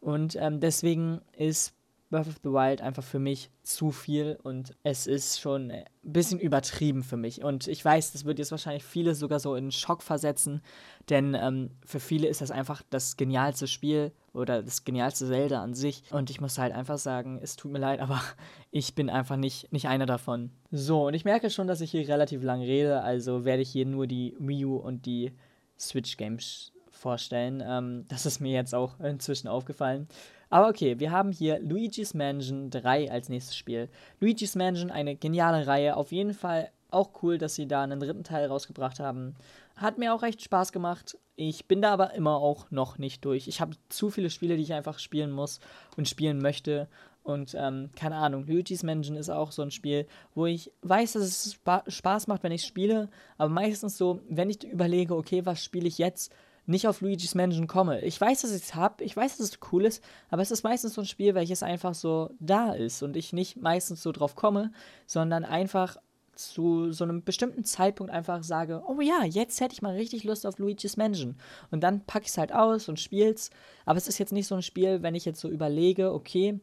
[0.00, 1.74] Und ähm, deswegen ist
[2.12, 6.38] Breath of the Wild einfach für mich zu viel und es ist schon ein bisschen
[6.38, 7.42] übertrieben für mich.
[7.42, 10.60] Und ich weiß, das wird jetzt wahrscheinlich viele sogar so in Schock versetzen,
[11.08, 15.72] denn ähm, für viele ist das einfach das genialste Spiel oder das genialste Zelda an
[15.72, 16.04] sich.
[16.10, 18.20] Und ich muss halt einfach sagen, es tut mir leid, aber
[18.70, 20.50] ich bin einfach nicht, nicht einer davon.
[20.70, 23.86] So, und ich merke schon, dass ich hier relativ lang rede, also werde ich hier
[23.86, 25.32] nur die Wii U und die
[25.78, 27.62] Switch Games vorstellen.
[27.66, 30.08] Ähm, das ist mir jetzt auch inzwischen aufgefallen.
[30.52, 33.88] Aber okay, wir haben hier Luigi's Mansion 3 als nächstes Spiel.
[34.20, 35.96] Luigi's Mansion, eine geniale Reihe.
[35.96, 39.34] Auf jeden Fall auch cool, dass sie da einen dritten Teil rausgebracht haben.
[39.76, 41.16] Hat mir auch recht Spaß gemacht.
[41.36, 43.48] Ich bin da aber immer auch noch nicht durch.
[43.48, 45.58] Ich habe zu viele Spiele, die ich einfach spielen muss
[45.96, 46.86] und spielen möchte.
[47.22, 51.22] Und ähm, keine Ahnung, Luigi's Mansion ist auch so ein Spiel, wo ich weiß, dass
[51.22, 53.08] es Spaß macht, wenn ich spiele.
[53.38, 56.30] Aber meistens so, wenn ich überlege, okay, was spiele ich jetzt?
[56.66, 58.00] Nicht auf Luigi's Mansion komme.
[58.02, 60.62] Ich weiß, dass ich es habe, ich weiß, dass es cool ist, aber es ist
[60.62, 64.36] meistens so ein Spiel, welches einfach so da ist und ich nicht meistens so drauf
[64.36, 64.72] komme,
[65.06, 65.96] sondern einfach
[66.34, 70.46] zu so einem bestimmten Zeitpunkt einfach sage, oh ja, jetzt hätte ich mal richtig Lust
[70.46, 71.36] auf Luigi's Mansion.
[71.70, 73.50] Und dann packe ich es halt aus und spiel's.
[73.84, 76.60] Aber es ist jetzt nicht so ein Spiel, wenn ich jetzt so überlege, okay,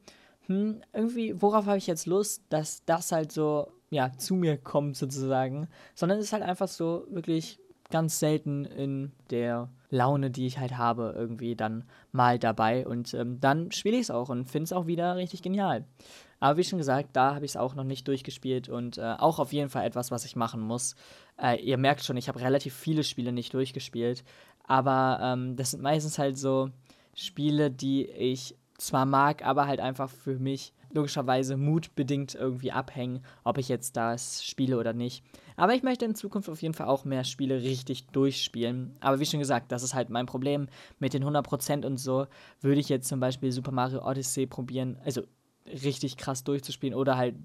[0.47, 4.97] hm, irgendwie, worauf habe ich jetzt Lust, dass das halt so, ja, zu mir kommt
[4.97, 5.67] sozusagen.
[5.93, 7.59] Sondern es ist halt einfach so wirklich
[7.89, 12.88] ganz selten in der Laune, die ich halt habe, irgendwie dann mal dabei.
[12.88, 15.86] Und ähm, dann spiele ich es auch und finde es auch wieder richtig genial.
[16.39, 19.39] Aber wie schon gesagt, da habe ich es auch noch nicht durchgespielt und äh, auch
[19.39, 20.95] auf jeden Fall etwas, was ich machen muss.
[21.41, 24.23] Äh, ihr merkt schon, ich habe relativ viele Spiele nicht durchgespielt,
[24.63, 26.69] aber ähm, das sind meistens halt so
[27.13, 33.58] Spiele, die ich zwar mag, aber halt einfach für mich logischerweise mutbedingt irgendwie abhängen, ob
[33.58, 35.23] ich jetzt das spiele oder nicht.
[35.56, 38.95] Aber ich möchte in Zukunft auf jeden Fall auch mehr Spiele richtig durchspielen.
[39.02, 40.67] Aber wie schon gesagt, das ist halt mein Problem
[40.99, 42.28] mit den 100% und so.
[42.62, 45.21] Würde ich jetzt zum Beispiel Super Mario Odyssey probieren, also
[45.65, 47.36] richtig krass durchzuspielen oder halt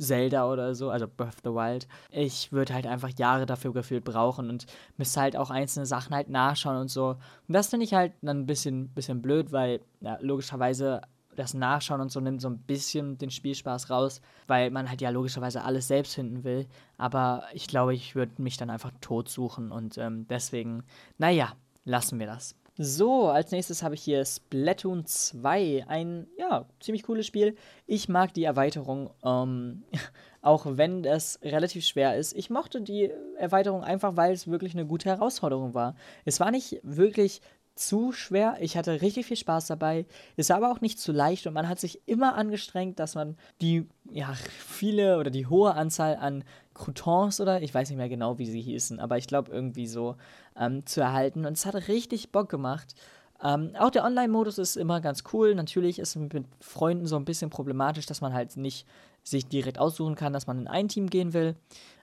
[0.00, 1.86] Zelda oder so, also Breath of the Wild.
[2.10, 6.28] Ich würde halt einfach Jahre dafür gefühlt brauchen und müsste halt auch einzelne Sachen halt
[6.28, 7.16] nachschauen und so.
[7.46, 11.02] Und das finde ich halt dann ein bisschen, bisschen blöd, weil ja, logischerweise
[11.36, 15.10] das Nachschauen und so nimmt so ein bisschen den Spielspaß raus, weil man halt ja
[15.10, 16.66] logischerweise alles selbst finden will.
[16.98, 20.82] Aber ich glaube, ich würde mich dann einfach tot suchen und ähm, deswegen,
[21.18, 21.52] naja,
[21.84, 22.54] lassen wir das.
[22.82, 25.84] So, als nächstes habe ich hier Splatoon 2.
[25.86, 27.54] Ein, ja, ziemlich cooles Spiel.
[27.86, 29.82] Ich mag die Erweiterung, ähm,
[30.40, 32.32] auch wenn das relativ schwer ist.
[32.32, 35.94] Ich mochte die Erweiterung einfach, weil es wirklich eine gute Herausforderung war.
[36.24, 37.42] Es war nicht wirklich
[37.80, 38.56] zu schwer.
[38.60, 40.06] Ich hatte richtig viel Spaß dabei.
[40.36, 43.36] Es war aber auch nicht zu leicht und man hat sich immer angestrengt, dass man
[43.60, 48.38] die ja, viele oder die hohe Anzahl an Croutons oder ich weiß nicht mehr genau,
[48.38, 50.16] wie sie hießen, aber ich glaube irgendwie so
[50.56, 51.46] ähm, zu erhalten.
[51.46, 52.94] Und es hat richtig Bock gemacht.
[53.42, 55.54] Ähm, auch der Online-Modus ist immer ganz cool.
[55.54, 58.86] Natürlich ist es mit Freunden so ein bisschen problematisch, dass man halt nicht
[59.22, 61.56] sich direkt aussuchen kann, dass man in ein Team gehen will.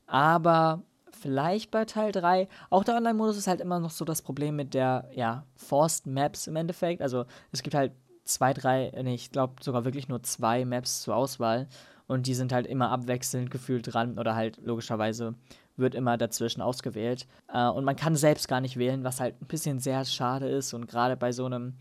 [0.08, 0.82] Aber
[1.18, 2.48] vielleicht bei Teil 3.
[2.70, 6.48] Auch der Online-Modus ist halt immer noch so das Problem mit der, ja, Forced Maps
[6.48, 7.02] im Endeffekt.
[7.02, 7.92] Also es gibt halt
[8.26, 11.68] zwei, drei, nee, ich glaube sogar wirklich nur zwei Maps zur Auswahl.
[12.08, 15.36] Und die sind halt immer abwechselnd gefühlt dran oder halt logischerweise
[15.76, 17.28] wird immer dazwischen ausgewählt.
[17.54, 20.74] Äh, und man kann selbst gar nicht wählen, was halt ein bisschen sehr schade ist
[20.74, 21.76] und gerade bei so einem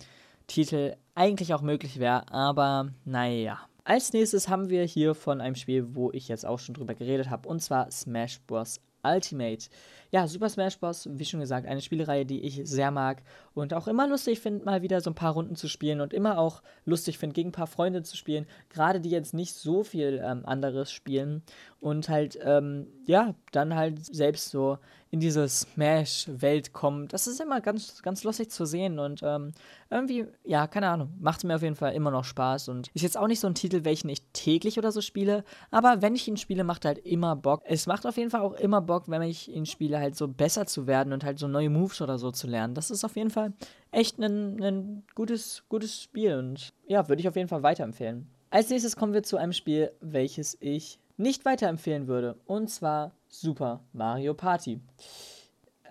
[0.46, 2.30] Titel eigentlich auch möglich wäre.
[2.30, 3.58] Aber naja.
[3.84, 7.30] Als nächstes haben wir hier von einem Spiel, wo ich jetzt auch schon drüber geredet
[7.30, 8.80] habe, und zwar Smash Bros.
[9.14, 9.68] Ultimate.
[10.10, 13.22] Ja, Super Smash Bros., wie schon gesagt, eine Spielereihe, die ich sehr mag
[13.54, 16.38] und auch immer lustig finde, mal wieder so ein paar Runden zu spielen und immer
[16.38, 20.22] auch lustig finde, gegen ein paar Freunde zu spielen, gerade die jetzt nicht so viel
[20.24, 21.42] ähm, anderes spielen
[21.80, 24.78] und halt, ähm, ja, dann halt selbst so
[25.10, 27.08] in diese Smash-Welt kommen.
[27.08, 29.52] Das ist immer ganz, ganz lustig zu sehen und ähm,
[29.88, 33.16] irgendwie, ja, keine Ahnung, macht mir auf jeden Fall immer noch Spaß und ist jetzt
[33.16, 36.36] auch nicht so ein Titel, welchen ich täglich oder so spiele, aber wenn ich ihn
[36.36, 37.62] spiele, macht halt immer Bock.
[37.64, 40.66] Es macht auf jeden Fall auch immer Bock, wenn ich ihn spiele, halt so besser
[40.66, 42.74] zu werden und halt so neue Moves oder so zu lernen.
[42.74, 43.52] Das ist auf jeden Fall
[43.90, 48.28] echt ein, ein gutes, gutes Spiel und ja, würde ich auf jeden Fall weiterempfehlen.
[48.50, 52.36] Als nächstes kommen wir zu einem Spiel, welches ich nicht weiterempfehlen würde.
[52.46, 54.80] Und zwar Super Mario Party.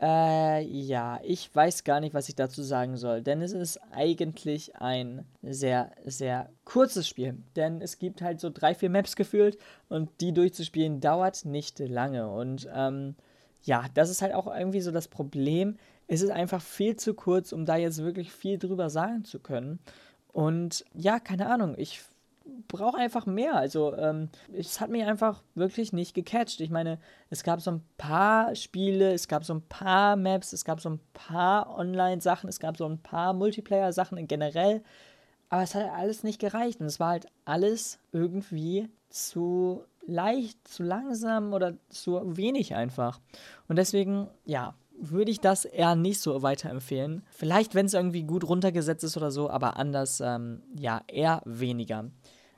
[0.01, 4.75] Äh, ja, ich weiß gar nicht, was ich dazu sagen soll, denn es ist eigentlich
[4.75, 7.37] ein sehr, sehr kurzes Spiel.
[7.55, 12.29] Denn es gibt halt so drei, vier Maps gefühlt und die durchzuspielen dauert nicht lange.
[12.29, 13.15] Und ähm,
[13.65, 15.77] ja, das ist halt auch irgendwie so das Problem.
[16.07, 19.79] Es ist einfach viel zu kurz, um da jetzt wirklich viel drüber sagen zu können.
[20.31, 22.01] Und ja, keine Ahnung, ich
[22.67, 23.55] brauche einfach mehr.
[23.55, 26.61] Also, ähm, es hat mich einfach wirklich nicht gecatcht.
[26.61, 26.99] Ich meine,
[27.31, 30.89] es gab so ein paar Spiele, es gab so ein paar Maps, es gab so
[30.89, 34.83] ein paar Online-Sachen, es gab so ein paar Multiplayer-Sachen generell.
[35.49, 36.81] Aber es hat alles nicht gereicht.
[36.81, 43.19] Und es war halt alles irgendwie zu leicht, zu langsam oder zu wenig einfach.
[43.67, 47.23] Und deswegen, ja, würde ich das eher nicht so weiterempfehlen.
[47.29, 52.05] Vielleicht, wenn es irgendwie gut runtergesetzt ist oder so, aber anders, ähm, ja, eher weniger.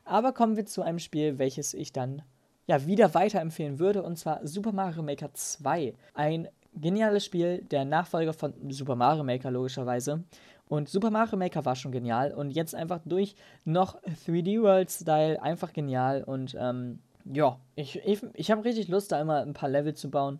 [0.03, 2.21] Aber kommen wir zu einem Spiel, welches ich dann
[2.67, 5.93] ja wieder weiterempfehlen würde, und zwar Super Mario Maker 2.
[6.13, 10.23] Ein geniales Spiel, der Nachfolger von Super Mario Maker logischerweise.
[10.69, 15.41] Und Super Mario Maker war schon genial und jetzt einfach durch noch 3D World Style
[15.41, 16.99] einfach genial und ähm,
[17.33, 20.39] ja, ich, ich, ich habe richtig Lust, da immer ein paar Level zu bauen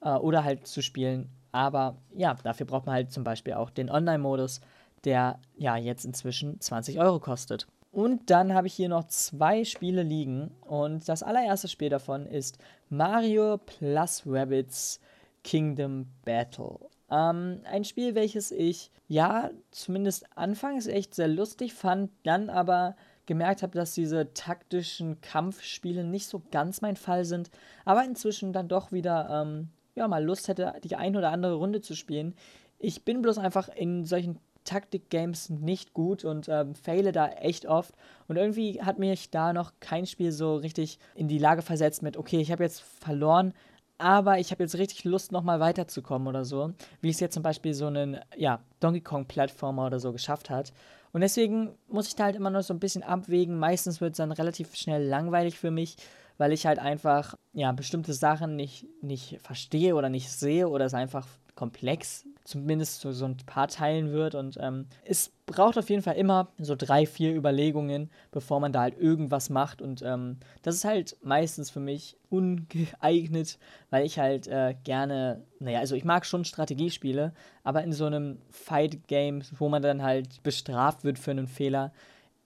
[0.00, 1.30] äh, oder halt zu spielen.
[1.52, 4.60] Aber ja, dafür braucht man halt zum Beispiel auch den Online-Modus,
[5.04, 7.66] der ja jetzt inzwischen 20 Euro kostet.
[7.90, 10.50] Und dann habe ich hier noch zwei Spiele liegen.
[10.60, 12.58] Und das allererste Spiel davon ist
[12.90, 15.00] Mario Plus Rabbits
[15.42, 16.78] Kingdom Battle.
[17.10, 22.96] Ähm, ein Spiel, welches ich ja zumindest anfangs echt sehr lustig fand, dann aber
[23.28, 27.50] gemerkt habe, dass diese taktischen Kampfspiele nicht so ganz mein Fall sind,
[27.84, 31.80] aber inzwischen dann doch wieder ähm, ja mal Lust hätte, die ein oder andere Runde
[31.80, 32.34] zu spielen.
[32.80, 37.94] Ich bin bloß einfach in solchen Taktik-Games nicht gut und ähm, fehle da echt oft.
[38.26, 42.16] Und irgendwie hat mich da noch kein Spiel so richtig in die Lage versetzt mit,
[42.16, 43.54] okay, ich habe jetzt verloren,
[43.98, 46.72] aber ich habe jetzt richtig Lust, nochmal weiterzukommen oder so.
[47.00, 50.72] Wie es jetzt zum Beispiel so einen, ja, Donkey Kong-Plattformer oder so geschafft hat.
[51.12, 53.58] Und deswegen muss ich da halt immer noch so ein bisschen abwägen.
[53.58, 55.96] Meistens wird es dann relativ schnell langweilig für mich,
[56.36, 60.94] weil ich halt einfach, ja, bestimmte Sachen nicht, nicht verstehe oder nicht sehe oder es
[60.94, 61.26] einfach
[61.58, 64.36] komplex zumindest zu so ein paar Teilen wird.
[64.36, 68.82] Und ähm, es braucht auf jeden Fall immer so drei, vier Überlegungen, bevor man da
[68.82, 69.82] halt irgendwas macht.
[69.82, 73.58] Und ähm, das ist halt meistens für mich ungeeignet,
[73.90, 77.34] weil ich halt äh, gerne, naja, also ich mag schon Strategiespiele,
[77.64, 81.92] aber in so einem Fight-Game, wo man dann halt bestraft wird für einen Fehler,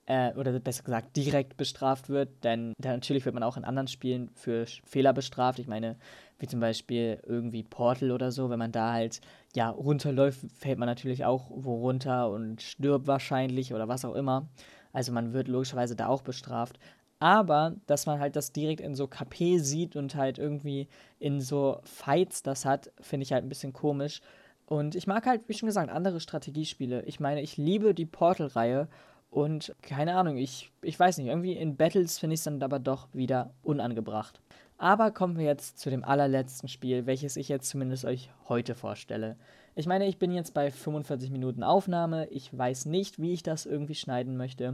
[0.07, 4.31] äh, oder besser gesagt direkt bestraft wird, denn natürlich wird man auch in anderen Spielen
[4.35, 5.59] für Fehler bestraft.
[5.59, 5.97] Ich meine,
[6.43, 9.21] wie zum Beispiel irgendwie Portal oder so, wenn man da halt
[9.55, 14.49] ja runterläuft, fällt man natürlich auch wo runter und stirbt wahrscheinlich oder was auch immer.
[14.93, 16.81] Also man wird logischerweise da auch bestraft.
[17.21, 20.89] Aber dass man halt das direkt in so KP sieht und halt irgendwie
[21.21, 24.21] in so Fights das hat, finde ich halt ein bisschen komisch.
[24.67, 27.03] Und ich mag halt, wie schon gesagt, andere Strategiespiele.
[27.05, 28.89] Ich meine, ich liebe die Portal-Reihe
[29.31, 32.81] und keine Ahnung, ich, ich weiß nicht, irgendwie in Battles finde ich es dann aber
[32.81, 34.41] doch wieder unangebracht.
[34.83, 39.37] Aber kommen wir jetzt zu dem allerletzten Spiel, welches ich jetzt zumindest euch heute vorstelle.
[39.77, 42.27] Ich meine, ich bin jetzt bei 45 Minuten Aufnahme.
[42.31, 44.71] Ich weiß nicht, wie ich das irgendwie schneiden möchte.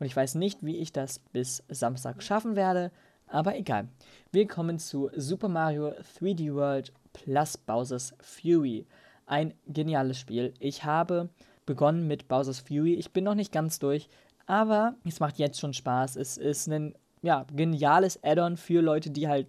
[0.00, 2.90] Und ich weiß nicht, wie ich das bis Samstag schaffen werde.
[3.28, 3.86] Aber egal.
[4.32, 8.84] Wir kommen zu Super Mario 3D World plus Bowser's Fury.
[9.26, 10.54] Ein geniales Spiel.
[10.58, 11.28] Ich habe
[11.66, 12.94] begonnen mit Bowser's Fury.
[12.94, 14.08] Ich bin noch nicht ganz durch,
[14.46, 16.16] aber es macht jetzt schon Spaß.
[16.16, 19.46] Es ist ein ja, geniales Add-on für Leute, die halt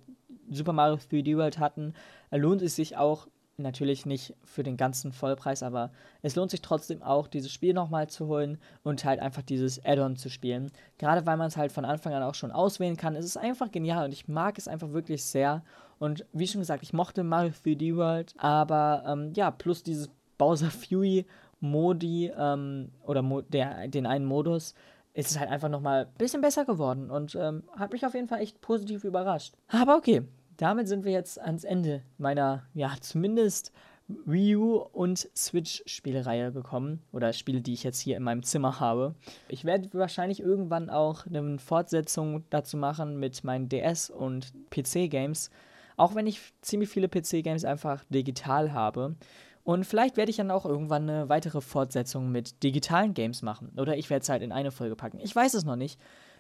[0.50, 1.94] Super Mario 3D World hatten.
[2.32, 7.04] Lohnt es sich auch natürlich nicht für den ganzen Vollpreis, aber es lohnt sich trotzdem
[7.04, 10.72] auch, dieses Spiel nochmal zu holen und halt einfach dieses Add-on zu spielen.
[10.98, 13.16] Gerade weil man es halt von Anfang an auch schon auswählen kann.
[13.16, 15.64] Es ist einfach genial und ich mag es einfach wirklich sehr.
[16.00, 20.72] Und wie schon gesagt, ich mochte Mario 3D World, aber ähm, ja, plus dieses Bowser
[20.72, 21.26] Fury
[21.60, 24.74] Modi ähm, oder Mo der, den einen Modus,
[25.14, 28.28] ist es halt einfach nochmal ein bisschen besser geworden und ähm, hat mich auf jeden
[28.28, 29.53] Fall echt positiv überrascht.
[29.68, 30.24] Aber okay,
[30.57, 33.72] damit sind wir jetzt ans Ende meiner, ja, zumindest
[34.07, 37.01] Wii U und Switch-Spielereihe gekommen.
[37.11, 39.16] Oder Spiele, die ich jetzt hier in meinem Zimmer habe.
[39.47, 45.49] Ich werde wahrscheinlich irgendwann auch eine Fortsetzung dazu machen mit meinen DS- und PC-Games.
[45.95, 49.16] Auch wenn ich ziemlich viele PC-Games einfach digital habe.
[49.64, 53.72] Und vielleicht werde ich dann auch irgendwann eine weitere Fortsetzung mit digitalen Games machen.
[53.78, 55.20] Oder ich werde es halt in eine Folge packen.
[55.22, 55.99] Ich weiß es noch nicht.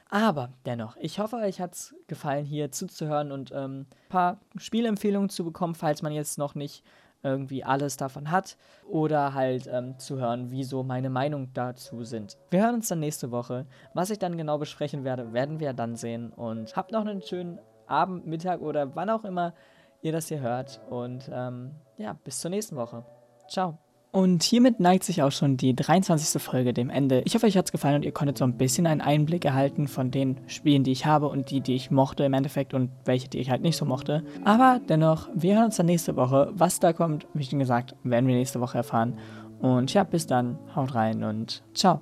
[0.09, 5.29] Aber dennoch, ich hoffe, euch hat es gefallen, hier zuzuhören und ähm, ein paar Spielempfehlungen
[5.29, 6.83] zu bekommen, falls man jetzt noch nicht
[7.23, 8.57] irgendwie alles davon hat.
[8.87, 12.37] Oder halt ähm, zu hören, wieso meine Meinung dazu sind.
[12.51, 13.65] Wir hören uns dann nächste Woche.
[13.93, 16.31] Was ich dann genau besprechen werde, werden wir dann sehen.
[16.31, 19.53] Und habt noch einen schönen Abend, Mittag oder wann auch immer
[20.03, 20.81] ihr das hier hört.
[20.89, 23.03] Und ähm, ja, bis zur nächsten Woche.
[23.49, 23.77] Ciao.
[24.11, 26.39] Und hiermit neigt sich auch schon die 23.
[26.39, 27.23] Folge dem Ende.
[27.25, 29.87] Ich hoffe, euch hat es gefallen und ihr konntet so ein bisschen einen Einblick erhalten
[29.87, 33.27] von den Spielen, die ich habe und die, die ich mochte im Endeffekt und welche,
[33.27, 34.23] die ich halt nicht so mochte.
[34.45, 36.51] Aber dennoch, wir hören uns dann nächste Woche.
[36.53, 39.17] Was da kommt, wie schon gesagt, werden wir nächste Woche erfahren.
[39.61, 42.01] Und ja, bis dann, haut rein und ciao.